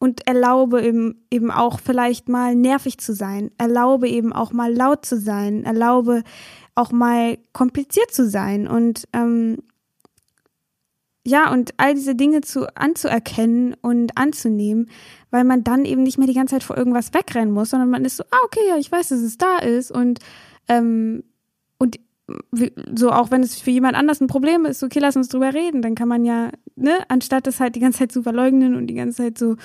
und 0.00 0.26
erlaube 0.26 0.82
eben, 0.82 1.24
eben 1.30 1.52
auch 1.52 1.78
vielleicht 1.78 2.28
mal 2.28 2.56
nervig 2.56 2.98
zu 2.98 3.14
sein, 3.14 3.52
erlaube 3.56 4.08
eben 4.08 4.32
auch 4.32 4.52
mal 4.52 4.74
laut 4.74 5.06
zu 5.06 5.20
sein, 5.20 5.62
erlaube 5.62 6.24
auch 6.74 6.90
mal 6.90 7.38
kompliziert 7.52 8.12
zu 8.12 8.28
sein 8.28 8.66
und 8.66 9.06
ähm, 9.12 9.58
ja, 11.26 11.50
und 11.52 11.74
all 11.76 11.94
diese 11.94 12.14
Dinge 12.14 12.40
zu 12.40 12.72
anzuerkennen 12.76 13.74
und 13.82 14.16
anzunehmen, 14.16 14.88
weil 15.32 15.42
man 15.42 15.64
dann 15.64 15.84
eben 15.84 16.04
nicht 16.04 16.18
mehr 16.18 16.28
die 16.28 16.34
ganze 16.34 16.54
Zeit 16.54 16.62
vor 16.62 16.76
irgendwas 16.76 17.12
wegrennen 17.14 17.52
muss, 17.52 17.70
sondern 17.70 17.90
man 17.90 18.04
ist 18.04 18.18
so, 18.18 18.24
ah, 18.30 18.38
okay, 18.44 18.60
ja, 18.68 18.76
ich 18.76 18.92
weiß, 18.92 19.08
dass 19.08 19.18
es 19.18 19.36
da 19.36 19.58
ist 19.58 19.90
und 19.90 20.20
ähm, 20.68 21.24
und 21.78 21.98
so 22.94 23.10
auch 23.10 23.32
wenn 23.32 23.42
es 23.42 23.60
für 23.60 23.70
jemand 23.70 23.96
anders 23.96 24.20
ein 24.20 24.28
Problem 24.28 24.66
ist, 24.66 24.84
okay, 24.84 25.00
lass 25.00 25.16
uns 25.16 25.28
drüber 25.28 25.52
reden, 25.52 25.82
dann 25.82 25.96
kann 25.96 26.08
man 26.08 26.24
ja, 26.24 26.50
ne, 26.76 26.98
anstatt 27.08 27.48
das 27.48 27.58
halt 27.58 27.74
die 27.74 27.80
ganze 27.80 28.00
Zeit 28.00 28.12
zu 28.12 28.22
verleugnen 28.22 28.76
und 28.76 28.86
die 28.86 28.94
ganze 28.94 29.16
Zeit 29.16 29.38
so, 29.38 29.56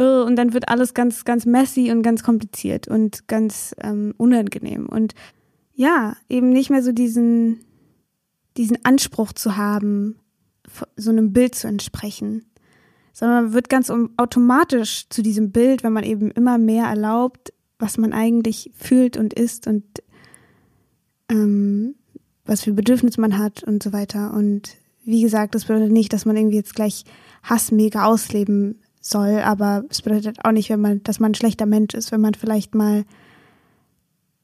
uh, 0.00 0.24
und 0.24 0.36
dann 0.36 0.52
wird 0.52 0.68
alles 0.68 0.94
ganz, 0.94 1.24
ganz 1.24 1.44
messy 1.44 1.90
und 1.90 2.02
ganz 2.02 2.22
kompliziert 2.22 2.86
und 2.86 3.26
ganz 3.26 3.74
ähm, 3.82 4.14
unangenehm. 4.16 4.88
Und 4.88 5.14
ja, 5.74 6.16
eben 6.28 6.50
nicht 6.50 6.70
mehr 6.70 6.82
so 6.82 6.92
diesen, 6.92 7.60
diesen 8.56 8.84
Anspruch 8.84 9.32
zu 9.32 9.56
haben, 9.56 10.16
so 10.96 11.10
einem 11.10 11.32
Bild 11.32 11.54
zu 11.54 11.66
entsprechen, 11.66 12.46
sondern 13.12 13.44
man 13.44 13.52
wird 13.52 13.68
ganz 13.68 13.90
automatisch 14.16 15.08
zu 15.08 15.22
diesem 15.22 15.50
Bild, 15.50 15.82
wenn 15.82 15.92
man 15.92 16.04
eben 16.04 16.30
immer 16.30 16.58
mehr 16.58 16.86
erlaubt, 16.86 17.52
was 17.78 17.98
man 17.98 18.12
eigentlich 18.12 18.70
fühlt 18.74 19.16
und 19.16 19.34
ist 19.34 19.66
und 19.66 19.84
ähm, 21.28 21.94
was 22.44 22.62
für 22.62 22.72
Bedürfnisse 22.72 23.20
man 23.20 23.38
hat 23.38 23.62
und 23.62 23.82
so 23.82 23.92
weiter. 23.92 24.32
Und 24.34 24.76
wie 25.04 25.22
gesagt, 25.22 25.54
das 25.54 25.64
bedeutet 25.64 25.92
nicht, 25.92 26.12
dass 26.12 26.24
man 26.24 26.36
irgendwie 26.36 26.56
jetzt 26.56 26.74
gleich 26.74 27.04
Hass 27.42 27.72
mega 27.72 28.04
ausleben 28.04 28.80
soll, 29.00 29.38
aber 29.40 29.84
es 29.88 30.02
bedeutet 30.02 30.44
auch 30.44 30.52
nicht, 30.52 30.68
wenn 30.68 30.80
man, 30.80 31.02
dass 31.02 31.20
man 31.20 31.32
ein 31.32 31.34
schlechter 31.34 31.66
Mensch 31.66 31.94
ist, 31.94 32.12
wenn 32.12 32.20
man 32.20 32.34
vielleicht 32.34 32.74
mal 32.74 33.04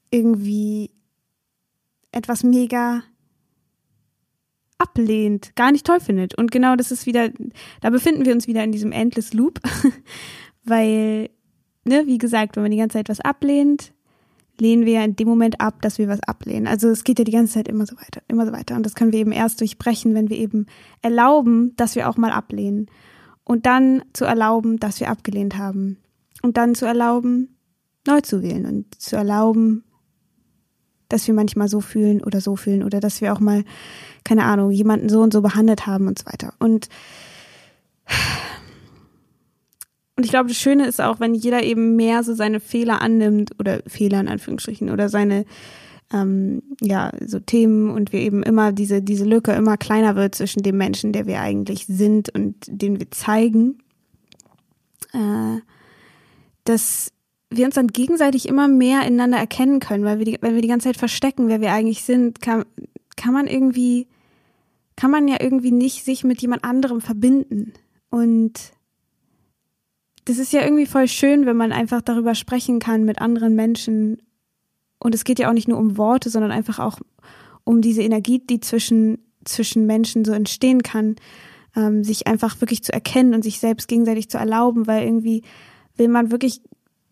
irgendwie 0.09 0.91
etwas 2.11 2.43
mega 2.43 3.03
ablehnt, 4.77 5.55
gar 5.55 5.71
nicht 5.71 5.85
toll 5.85 5.99
findet. 5.99 6.37
Und 6.37 6.51
genau 6.51 6.75
das 6.75 6.91
ist 6.91 7.05
wieder, 7.05 7.29
da 7.81 7.89
befinden 7.89 8.25
wir 8.25 8.33
uns 8.33 8.47
wieder 8.47 8.63
in 8.63 8.71
diesem 8.71 8.91
Endless 8.91 9.33
Loop, 9.33 9.59
weil, 10.63 11.29
ne, 11.85 12.03
wie 12.05 12.17
gesagt, 12.17 12.55
wenn 12.55 12.63
man 12.63 12.71
die 12.71 12.77
ganze 12.77 12.97
Zeit 12.97 13.09
was 13.09 13.21
ablehnt, 13.21 13.93
lehnen 14.59 14.85
wir 14.85 14.93
ja 14.93 15.03
in 15.03 15.15
dem 15.15 15.27
Moment 15.27 15.61
ab, 15.61 15.81
dass 15.81 15.97
wir 15.97 16.07
was 16.07 16.21
ablehnen. 16.23 16.67
Also 16.67 16.89
es 16.89 17.03
geht 17.03 17.19
ja 17.19 17.25
die 17.25 17.31
ganze 17.31 17.53
Zeit 17.53 17.67
immer 17.67 17.85
so 17.85 17.95
weiter, 17.95 18.21
immer 18.27 18.45
so 18.45 18.51
weiter. 18.51 18.75
Und 18.75 18.85
das 18.85 18.95
können 18.95 19.11
wir 19.11 19.19
eben 19.19 19.31
erst 19.31 19.61
durchbrechen, 19.61 20.13
wenn 20.13 20.29
wir 20.29 20.37
eben 20.37 20.65
erlauben, 21.01 21.75
dass 21.75 21.95
wir 21.95 22.09
auch 22.09 22.17
mal 22.17 22.31
ablehnen. 22.31 22.87
Und 23.43 23.65
dann 23.65 24.03
zu 24.13 24.25
erlauben, 24.25 24.77
dass 24.77 24.99
wir 24.99 25.09
abgelehnt 25.09 25.57
haben. 25.57 25.97
Und 26.41 26.57
dann 26.57 26.75
zu 26.75 26.85
erlauben, 26.85 27.55
neu 28.07 28.21
zu 28.21 28.41
wählen 28.41 28.65
und 28.65 28.99
zu 28.99 29.15
erlauben, 29.15 29.83
dass 31.09 31.27
wir 31.27 31.33
manchmal 31.33 31.67
so 31.67 31.81
fühlen 31.81 32.23
oder 32.23 32.41
so 32.41 32.55
fühlen 32.55 32.83
oder 32.83 32.99
dass 32.99 33.21
wir 33.21 33.33
auch 33.33 33.39
mal, 33.39 33.63
keine 34.23 34.45
Ahnung, 34.45 34.71
jemanden 34.71 35.09
so 35.09 35.21
und 35.21 35.33
so 35.33 35.41
behandelt 35.41 35.87
haben 35.87 36.07
und 36.07 36.19
so 36.19 36.25
weiter. 36.25 36.53
Und 36.59 36.89
und 40.17 40.23
ich 40.23 40.31
glaube, 40.31 40.49
das 40.49 40.57
Schöne 40.57 40.87
ist 40.87 40.99
auch, 40.99 41.19
wenn 41.19 41.35
jeder 41.35 41.61
eben 41.61 41.95
mehr 41.95 42.23
so 42.23 42.33
seine 42.33 42.59
Fehler 42.59 43.01
annimmt 43.03 43.51
oder 43.59 43.81
Fehler 43.85 44.19
in 44.19 44.27
Anführungsstrichen 44.27 44.89
oder 44.89 45.09
seine 45.09 45.45
ähm, 46.11 46.63
ja 46.81 47.11
so 47.23 47.39
Themen 47.39 47.91
und 47.91 48.13
wir 48.13 48.21
eben 48.21 48.41
immer 48.41 48.71
diese 48.71 49.01
diese 49.01 49.25
Lücke 49.25 49.51
immer 49.51 49.77
kleiner 49.77 50.15
wird 50.15 50.33
zwischen 50.33 50.63
dem 50.63 50.77
Menschen, 50.77 51.13
der 51.13 51.27
wir 51.27 51.39
eigentlich 51.39 51.85
sind 51.85 52.33
und 52.33 52.55
den 52.67 52.99
wir 52.99 53.11
zeigen, 53.11 53.77
äh, 55.13 55.61
dass 56.63 57.11
wir 57.49 57.65
uns 57.65 57.75
dann 57.75 57.87
gegenseitig 57.87 58.47
immer 58.47 58.67
mehr 58.67 59.01
ineinander 59.01 59.37
erkennen 59.37 59.79
können, 59.79 60.03
weil 60.03 60.19
wir 60.19 60.25
die, 60.25 60.37
wenn 60.41 60.55
wir 60.55 60.61
die 60.61 60.67
ganze 60.67 60.85
Zeit 60.89 60.97
verstecken, 60.97 61.47
wer 61.47 61.61
wir 61.61 61.71
eigentlich 61.71 62.03
sind, 62.03 62.41
kann 62.41 62.65
kann 63.15 63.33
man 63.33 63.47
irgendwie 63.47 64.07
kann 64.95 65.11
man 65.11 65.27
ja 65.27 65.37
irgendwie 65.39 65.71
nicht 65.71 66.03
sich 66.03 66.23
mit 66.23 66.41
jemand 66.41 66.63
anderem 66.63 67.01
verbinden 67.01 67.73
und 68.09 68.73
das 70.27 70.39
ist 70.39 70.51
ja 70.51 70.61
irgendwie 70.61 70.85
voll 70.85 71.07
schön, 71.07 71.45
wenn 71.45 71.55
man 71.55 71.71
einfach 71.71 72.01
darüber 72.01 72.35
sprechen 72.35 72.79
kann 72.79 73.05
mit 73.05 73.21
anderen 73.21 73.55
Menschen. 73.55 74.21
Und 74.99 75.15
es 75.15 75.23
geht 75.23 75.39
ja 75.39 75.47
auch 75.47 75.53
nicht 75.53 75.69
nur 75.69 75.77
um 75.77 75.97
Worte, 75.97 76.29
sondern 76.29 76.51
einfach 76.51 76.79
auch 76.79 76.99
um 77.63 77.81
diese 77.81 78.01
Energie, 78.01 78.39
die 78.39 78.59
zwischen, 78.59 79.19
zwischen 79.45 79.85
Menschen 79.85 80.25
so 80.25 80.33
entstehen 80.33 80.83
kann, 80.83 81.15
ähm, 81.77 82.03
sich 82.03 82.27
einfach 82.27 82.59
wirklich 82.59 82.83
zu 82.83 82.91
erkennen 82.91 83.33
und 83.33 83.43
sich 83.43 83.59
selbst 83.59 83.87
gegenseitig 83.87 84.29
zu 84.29 84.37
erlauben, 84.37 84.85
weil 84.85 85.05
irgendwie 85.05 85.43
will 85.95 86.09
man 86.09 86.29
wirklich 86.29 86.61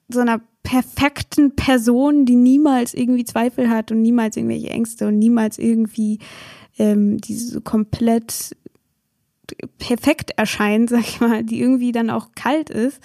so 0.07 0.19
einer 0.19 0.41
perfekten 0.63 1.55
Person, 1.55 2.25
die 2.25 2.35
niemals 2.35 2.93
irgendwie 2.93 3.25
Zweifel 3.25 3.69
hat 3.69 3.91
und 3.91 4.01
niemals 4.01 4.37
irgendwelche 4.37 4.69
Ängste 4.69 5.07
und 5.07 5.19
niemals 5.19 5.57
irgendwie 5.57 6.19
ähm, 6.77 7.19
diese 7.19 7.61
komplett 7.61 8.55
perfekt 9.77 10.31
erscheint, 10.37 10.89
sag 10.91 11.01
ich 11.01 11.19
mal, 11.19 11.43
die 11.43 11.61
irgendwie 11.61 11.91
dann 11.91 12.09
auch 12.09 12.29
kalt 12.35 12.69
ist, 12.69 12.99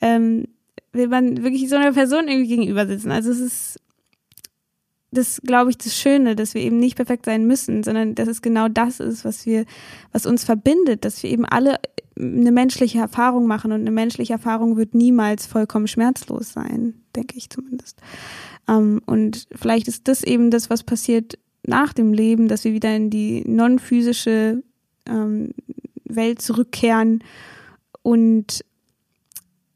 ähm, 0.00 0.46
will 0.92 1.08
man 1.08 1.42
wirklich 1.42 1.68
so 1.68 1.76
einer 1.76 1.92
Person 1.92 2.28
irgendwie 2.28 2.48
gegenüber 2.48 2.86
sitzen. 2.86 3.10
Also 3.10 3.30
es 3.30 3.40
ist 3.40 3.80
das, 5.12 5.40
glaube 5.44 5.70
ich, 5.70 5.78
das 5.78 5.96
Schöne, 5.96 6.34
dass 6.34 6.54
wir 6.54 6.62
eben 6.62 6.78
nicht 6.78 6.96
perfekt 6.96 7.26
sein 7.26 7.46
müssen, 7.46 7.82
sondern 7.82 8.14
dass 8.14 8.28
es 8.28 8.40
genau 8.42 8.68
das 8.68 8.98
ist, 8.98 9.24
was 9.24 9.44
wir, 9.44 9.66
was 10.10 10.26
uns 10.26 10.42
verbindet, 10.42 11.04
dass 11.04 11.22
wir 11.22 11.30
eben 11.30 11.44
alle 11.44 11.78
eine 12.18 12.52
menschliche 12.52 12.98
Erfahrung 12.98 13.46
machen 13.46 13.72
und 13.72 13.82
eine 13.82 13.90
menschliche 13.90 14.32
Erfahrung 14.32 14.76
wird 14.76 14.94
niemals 14.94 15.46
vollkommen 15.46 15.86
schmerzlos 15.86 16.52
sein, 16.52 16.94
denke 17.14 17.36
ich 17.36 17.50
zumindest. 17.50 18.00
Ähm, 18.68 19.00
und 19.06 19.46
vielleicht 19.54 19.88
ist 19.88 20.08
das 20.08 20.22
eben 20.22 20.50
das, 20.50 20.70
was 20.70 20.82
passiert 20.82 21.38
nach 21.66 21.92
dem 21.92 22.12
Leben, 22.12 22.48
dass 22.48 22.64
wir 22.64 22.72
wieder 22.72 22.94
in 22.94 23.10
die 23.10 23.44
non-physische 23.46 24.62
ähm, 25.06 25.50
Welt 26.04 26.42
zurückkehren 26.42 27.22
und 28.02 28.64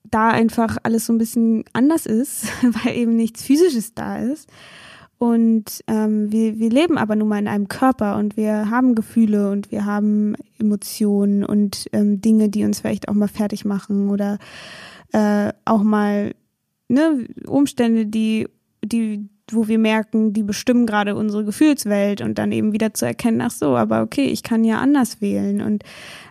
da 0.05 0.31
einfach 0.31 0.79
alles 0.83 1.07
so 1.07 1.13
ein 1.13 1.19
bisschen 1.19 1.65
anders 1.73 2.07
ist, 2.07 2.47
weil 2.63 2.97
eben 2.97 3.17
nichts 3.17 3.43
Physisches 3.43 3.95
da 3.95 4.19
ist. 4.19 4.49
Und 5.19 5.83
ähm, 5.87 6.31
wir, 6.31 6.59
wir 6.59 6.69
leben 6.69 6.99
aber 6.99 7.17
nun 7.17 7.29
mal 7.29 7.39
in 7.39 7.49
einem 7.49 7.69
Körper 7.69 8.17
und 8.19 8.37
wir 8.37 8.69
haben 8.69 8.95
Gefühle 8.95 9.51
und 9.51 9.71
wir 9.71 9.87
haben 9.87 10.35
Emotionen 10.59 11.43
und 11.43 11.87
ähm, 11.93 12.21
Dinge, 12.21 12.51
die 12.51 12.65
uns 12.65 12.81
vielleicht 12.81 13.09
auch 13.09 13.15
mal 13.15 13.29
fertig 13.29 13.65
machen 13.65 14.11
oder 14.11 14.39
äh, 15.13 15.53
auch 15.65 15.83
mal 15.83 16.35
ne, 16.89 17.27
Umstände, 17.47 18.05
die, 18.05 18.47
die, 18.85 19.31
wo 19.51 19.69
wir 19.69 19.79
merken, 19.79 20.35
die 20.35 20.43
bestimmen 20.43 20.85
gerade 20.85 21.17
unsere 21.17 21.47
Gefühlswelt 21.47 22.21
und 22.21 22.37
dann 22.37 22.53
eben 22.53 22.75
wieder 22.75 22.93
zu 22.93 23.07
erkennen, 23.07 23.41
ach 23.41 23.53
so, 23.53 23.75
aber 23.75 24.03
okay, 24.03 24.27
ich 24.27 24.43
kann 24.43 24.65
ja 24.65 24.81
anders 24.81 25.23
wählen 25.23 25.63
und 25.63 25.83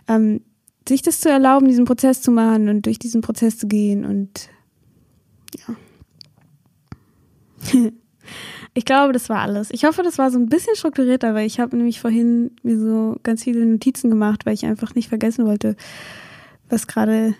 ähm, 0.06 0.42
sich 0.88 1.02
das 1.02 1.20
zu 1.20 1.28
erlauben, 1.28 1.66
diesen 1.66 1.86
Prozess 1.86 2.22
zu 2.22 2.30
machen 2.30 2.68
und 2.68 2.86
durch 2.86 3.00
diesen 3.00 3.20
Prozess 3.20 3.58
zu 3.58 3.66
gehen 3.66 4.04
und 4.04 4.48
ja. 5.58 5.74
ich 8.74 8.84
glaube, 8.84 9.12
das 9.12 9.28
war 9.28 9.40
alles. 9.40 9.70
Ich 9.70 9.84
hoffe, 9.84 10.02
das 10.02 10.18
war 10.18 10.30
so 10.30 10.38
ein 10.38 10.48
bisschen 10.48 10.76
strukturierter, 10.76 11.34
weil 11.34 11.46
ich 11.46 11.60
habe 11.60 11.76
nämlich 11.76 12.00
vorhin 12.00 12.52
mir 12.62 12.78
so 12.78 13.16
ganz 13.22 13.44
viele 13.44 13.64
Notizen 13.64 14.10
gemacht, 14.10 14.46
weil 14.46 14.54
ich 14.54 14.66
einfach 14.66 14.94
nicht 14.94 15.08
vergessen 15.08 15.46
wollte, 15.46 15.76
was 16.68 16.86
gerade, 16.86 17.34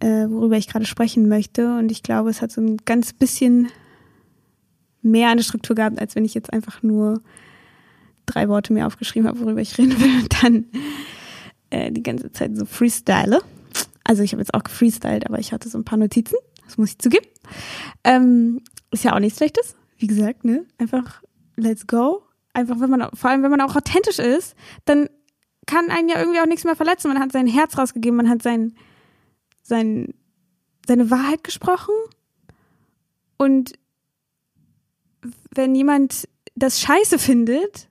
äh, 0.00 0.26
worüber 0.28 0.56
ich 0.56 0.68
gerade 0.68 0.86
sprechen 0.86 1.28
möchte. 1.28 1.76
Und 1.76 1.92
ich 1.92 2.02
glaube, 2.02 2.30
es 2.30 2.42
hat 2.42 2.52
so 2.52 2.60
ein 2.60 2.78
ganz 2.84 3.12
bisschen 3.12 3.68
mehr 5.02 5.28
eine 5.28 5.42
Struktur 5.42 5.76
gehabt, 5.76 6.00
als 6.00 6.14
wenn 6.14 6.24
ich 6.24 6.34
jetzt 6.34 6.52
einfach 6.52 6.82
nur 6.82 7.20
drei 8.26 8.48
Worte 8.48 8.72
mir 8.72 8.86
aufgeschrieben 8.86 9.28
habe, 9.28 9.40
worüber 9.40 9.60
ich 9.60 9.76
reden 9.78 10.00
will 10.00 10.22
und 10.22 10.42
dann 10.42 10.64
äh, 11.70 11.92
die 11.92 12.02
ganze 12.02 12.32
Zeit 12.32 12.56
so 12.56 12.64
freestyle. 12.64 13.40
Also 14.04 14.22
ich 14.22 14.32
habe 14.32 14.42
jetzt 14.42 14.54
auch 14.54 14.64
gefreestylt, 14.64 15.26
aber 15.26 15.38
ich 15.38 15.52
hatte 15.52 15.68
so 15.68 15.78
ein 15.78 15.84
paar 15.84 15.98
Notizen, 15.98 16.36
das 16.64 16.76
muss 16.78 16.90
ich 16.90 16.98
zugeben. 16.98 17.26
Ähm, 18.04 18.60
ist 18.90 19.04
ja 19.04 19.14
auch 19.14 19.18
nichts 19.18 19.38
Schlechtes, 19.38 19.74
wie 20.04 20.08
gesagt, 20.08 20.44
ne? 20.44 20.66
Einfach 20.76 21.22
let's 21.56 21.86
go. 21.86 22.24
Einfach, 22.52 22.78
wenn 22.78 22.90
man, 22.90 23.08
vor 23.14 23.30
allem 23.30 23.42
wenn 23.42 23.50
man 23.50 23.62
auch 23.62 23.74
authentisch 23.74 24.18
ist, 24.18 24.54
dann 24.84 25.08
kann 25.66 25.90
einen 25.90 26.10
ja 26.10 26.18
irgendwie 26.18 26.40
auch 26.40 26.46
nichts 26.46 26.64
mehr 26.64 26.76
verletzen. 26.76 27.08
Man 27.08 27.18
hat 27.18 27.32
sein 27.32 27.46
Herz 27.46 27.78
rausgegeben, 27.78 28.18
man 28.18 28.28
hat 28.28 28.42
sein, 28.42 28.74
sein, 29.62 30.12
seine 30.86 31.10
Wahrheit 31.10 31.42
gesprochen 31.42 31.94
und 33.38 33.72
wenn 35.50 35.74
jemand 35.74 36.28
das 36.54 36.80
scheiße 36.80 37.18
findet, 37.18 37.88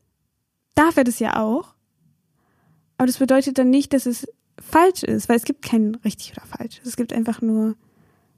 darf 0.75 0.97
er 0.97 1.05
das 1.05 1.17
ja 1.17 1.41
auch. 1.41 1.73
Aber 2.99 3.07
das 3.07 3.17
bedeutet 3.17 3.57
dann 3.57 3.71
nicht, 3.71 3.91
dass 3.91 4.05
es 4.05 4.27
falsch 4.59 5.01
ist, 5.01 5.29
weil 5.29 5.37
es 5.37 5.45
gibt 5.45 5.63
kein 5.63 5.95
richtig 6.05 6.33
oder 6.33 6.45
falsch. 6.45 6.79
Es 6.85 6.95
gibt 6.95 7.11
einfach 7.11 7.41
nur 7.41 7.75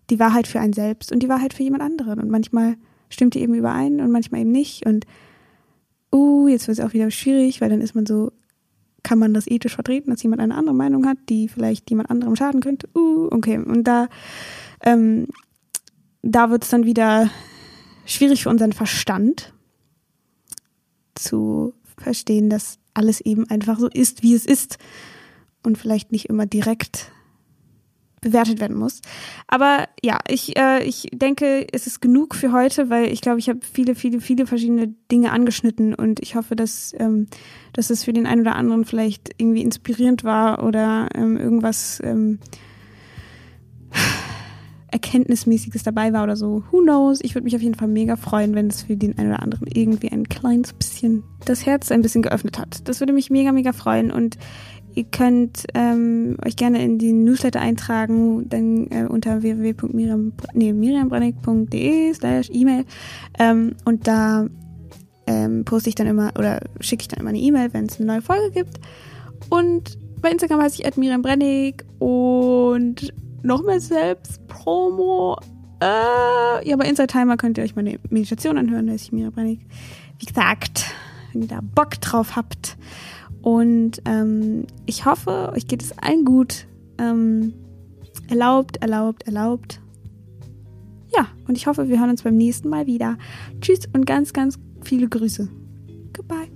die 0.10 0.20
Wahrheit 0.20 0.48
für 0.48 0.62
einen 0.62 0.72
selbst 0.72 1.12
und 1.12 1.20
die 1.20 1.28
Wahrheit 1.28 1.54
für 1.54 1.64
jemand 1.64 1.84
anderen. 1.84 2.22
Und 2.22 2.30
manchmal 2.30 2.78
stimmt 3.10 3.34
die 3.34 3.42
eben 3.42 3.54
überein 3.54 4.02
und 4.02 4.12
manchmal 4.12 4.42
eben 4.42 4.52
nicht. 4.52 4.86
Und 4.86 5.06
uh, 6.14 6.48
jetzt 6.48 6.68
wird 6.68 6.80
es 6.80 6.86
auch 6.86 6.94
wieder 6.94 7.12
schwierig, 7.12 7.62
weil 7.62 7.70
dann 7.70 7.82
ist 7.82 7.96
man 7.96 8.06
so, 8.06 8.32
kann 9.04 9.20
man 9.20 9.34
das 9.34 9.48
ethisch 9.48 9.76
vertreten, 9.76 10.10
dass 10.10 10.24
jemand 10.24 10.42
eine 10.42 10.56
andere 10.56 10.76
Meinung 10.76 11.06
hat, 11.06 11.18
die 11.30 11.48
vielleicht 11.48 11.90
jemand 11.90 12.10
anderem 12.10 12.36
schaden 12.36 12.62
könnte? 12.62 12.90
Uh, 12.96 13.28
okay. 13.32 13.58
Und 13.58 13.84
da, 13.84 14.08
ähm, 14.84 15.28
da 16.22 16.50
wird 16.50 16.64
es 16.64 16.70
dann 16.70 16.86
wieder 16.86 17.30
schwierig 18.06 18.44
für 18.44 18.50
unseren 18.50 18.74
Verstand 18.74 19.54
zu 21.14 21.74
verstehen, 21.98 22.50
dass 22.50 22.80
alles 22.94 23.22
eben 23.22 23.50
einfach 23.50 23.80
so 23.80 23.88
ist, 23.88 24.24
wie 24.24 24.34
es 24.34 24.46
ist 24.46 24.78
und 25.64 25.78
vielleicht 25.78 26.12
nicht 26.12 26.26
immer 26.26 26.46
direkt 26.46 27.12
bewertet 28.26 28.60
werden 28.60 28.76
muss. 28.76 29.02
Aber 29.48 29.88
ja, 30.04 30.18
ich, 30.28 30.58
äh, 30.58 30.84
ich 30.84 31.08
denke, 31.14 31.68
es 31.72 31.86
ist 31.86 32.02
genug 32.02 32.34
für 32.34 32.52
heute, 32.52 32.90
weil 32.90 33.12
ich 33.12 33.22
glaube, 33.22 33.40
ich 33.40 33.48
habe 33.48 33.60
viele, 33.62 33.94
viele, 33.94 34.20
viele 34.20 34.48
verschiedene 34.48 34.94
Dinge 35.12 35.32
angeschnitten 35.32 35.94
und 35.94 36.20
ich 36.22 36.36
hoffe, 36.36 36.56
dass, 36.56 36.94
ähm, 36.98 37.28
dass 37.72 37.92
es 37.92 38.04
für 38.04 38.14
den 38.14 38.26
einen 38.26 38.42
oder 38.42 38.56
anderen 38.56 38.84
vielleicht 38.84 39.30
irgendwie 39.38 39.62
inspirierend 39.62 40.24
war 40.24 40.64
oder 40.64 41.08
ähm, 41.14 41.38
irgendwas 41.38 42.02
ähm, 42.04 42.40
Erkenntnismäßiges 44.90 45.84
dabei 45.84 46.12
war 46.12 46.24
oder 46.24 46.36
so. 46.36 46.64
Who 46.72 46.82
knows? 46.82 47.20
Ich 47.22 47.36
würde 47.36 47.44
mich 47.44 47.56
auf 47.56 47.62
jeden 47.62 47.76
Fall 47.76 47.90
mega 47.90 48.16
freuen, 48.16 48.56
wenn 48.56 48.68
es 48.68 48.84
für 48.84 48.98
den 48.98 49.18
einen 49.20 49.30
oder 49.30 49.44
anderen 49.44 49.68
irgendwie 49.72 50.12
ein 50.12 50.28
kleines 50.30 50.74
bisschen 50.74 51.24
das 51.46 51.66
Herz 51.68 51.92
ein 51.92 52.02
bisschen 52.02 52.24
geöffnet 52.24 52.58
hat. 52.58 52.88
Das 52.88 53.02
würde 53.02 53.14
mich 53.14 53.30
mega, 53.30 53.52
mega 53.52 53.72
freuen 53.72 54.10
und 54.10 54.38
ihr 54.96 55.04
könnt 55.04 55.68
ähm, 55.74 56.38
euch 56.46 56.56
gerne 56.56 56.82
in 56.84 56.98
den 56.98 57.24
Newsletter 57.24 57.62
eintragen, 57.62 58.50
dann 58.50 58.88
äh, 58.90 59.06
unter 59.08 59.44
www.miriambrennig.de 59.44 62.14
slash 62.14 62.50
E-Mail 62.52 62.86
ähm, 63.38 63.76
und 63.86 64.08
da 64.08 64.48
ähm, 65.28 65.66
poste 65.66 65.90
ich 65.90 65.96
dann 65.96 66.08
immer 66.08 66.32
oder 66.38 66.62
schicke 66.80 67.02
ich 67.02 67.08
dann 67.08 67.20
immer 67.20 67.30
eine 67.30 67.40
E-Mail, 67.40 67.74
wenn 67.74 67.86
es 67.86 68.00
eine 68.00 68.08
neue 68.08 68.22
Folge 68.22 68.52
gibt 68.52 68.80
und 69.50 69.98
bei 70.22 70.32
Instagram 70.32 70.62
heiße 70.62 70.82
ich 70.82 70.98
Miriam 70.98 71.22
Brennig 71.22 71.86
und 72.00 73.14
noch 73.44 73.64
mehr 73.64 73.80
Selbstpromo. 73.80 75.38
Äh, 75.82 76.68
ja, 76.68 76.76
bei 76.78 76.88
Inside 76.88 77.08
Timer 77.08 77.38
könnt 77.38 77.58
ihr 77.58 77.64
euch 77.64 77.76
meine 77.76 78.00
Meditation 78.10 78.58
anhören, 78.58 78.88
da 78.88 78.94
ist 78.94 79.04
ich 79.04 79.12
Mira 79.12 79.30
Brennig. 79.30 79.60
Wie 80.18 80.26
gesagt, 80.26 80.86
wenn 81.32 81.44
ihr 81.44 81.48
da 81.48 81.60
Bock 81.62 82.02
drauf 82.02 82.36
habt. 82.36 82.78
Und 83.46 84.02
ähm, 84.06 84.66
ich 84.88 85.06
hoffe, 85.06 85.52
euch 85.54 85.68
geht 85.68 85.84
es 85.84 85.96
allen 86.00 86.26
gut. 86.26 86.66
Ähm, 86.98 87.54
erlaubt, 88.28 88.78
erlaubt, 88.78 89.28
erlaubt. 89.28 89.80
Ja, 91.16 91.28
und 91.48 91.56
ich 91.56 91.68
hoffe, 91.68 91.88
wir 91.88 92.00
hören 92.00 92.10
uns 92.10 92.24
beim 92.24 92.38
nächsten 92.38 92.70
Mal 92.70 92.88
wieder. 92.88 93.20
Tschüss 93.62 93.82
und 93.94 94.08
ganz, 94.08 94.34
ganz 94.34 94.58
viele 94.82 95.08
Grüße. 95.08 95.48
Goodbye. 96.12 96.55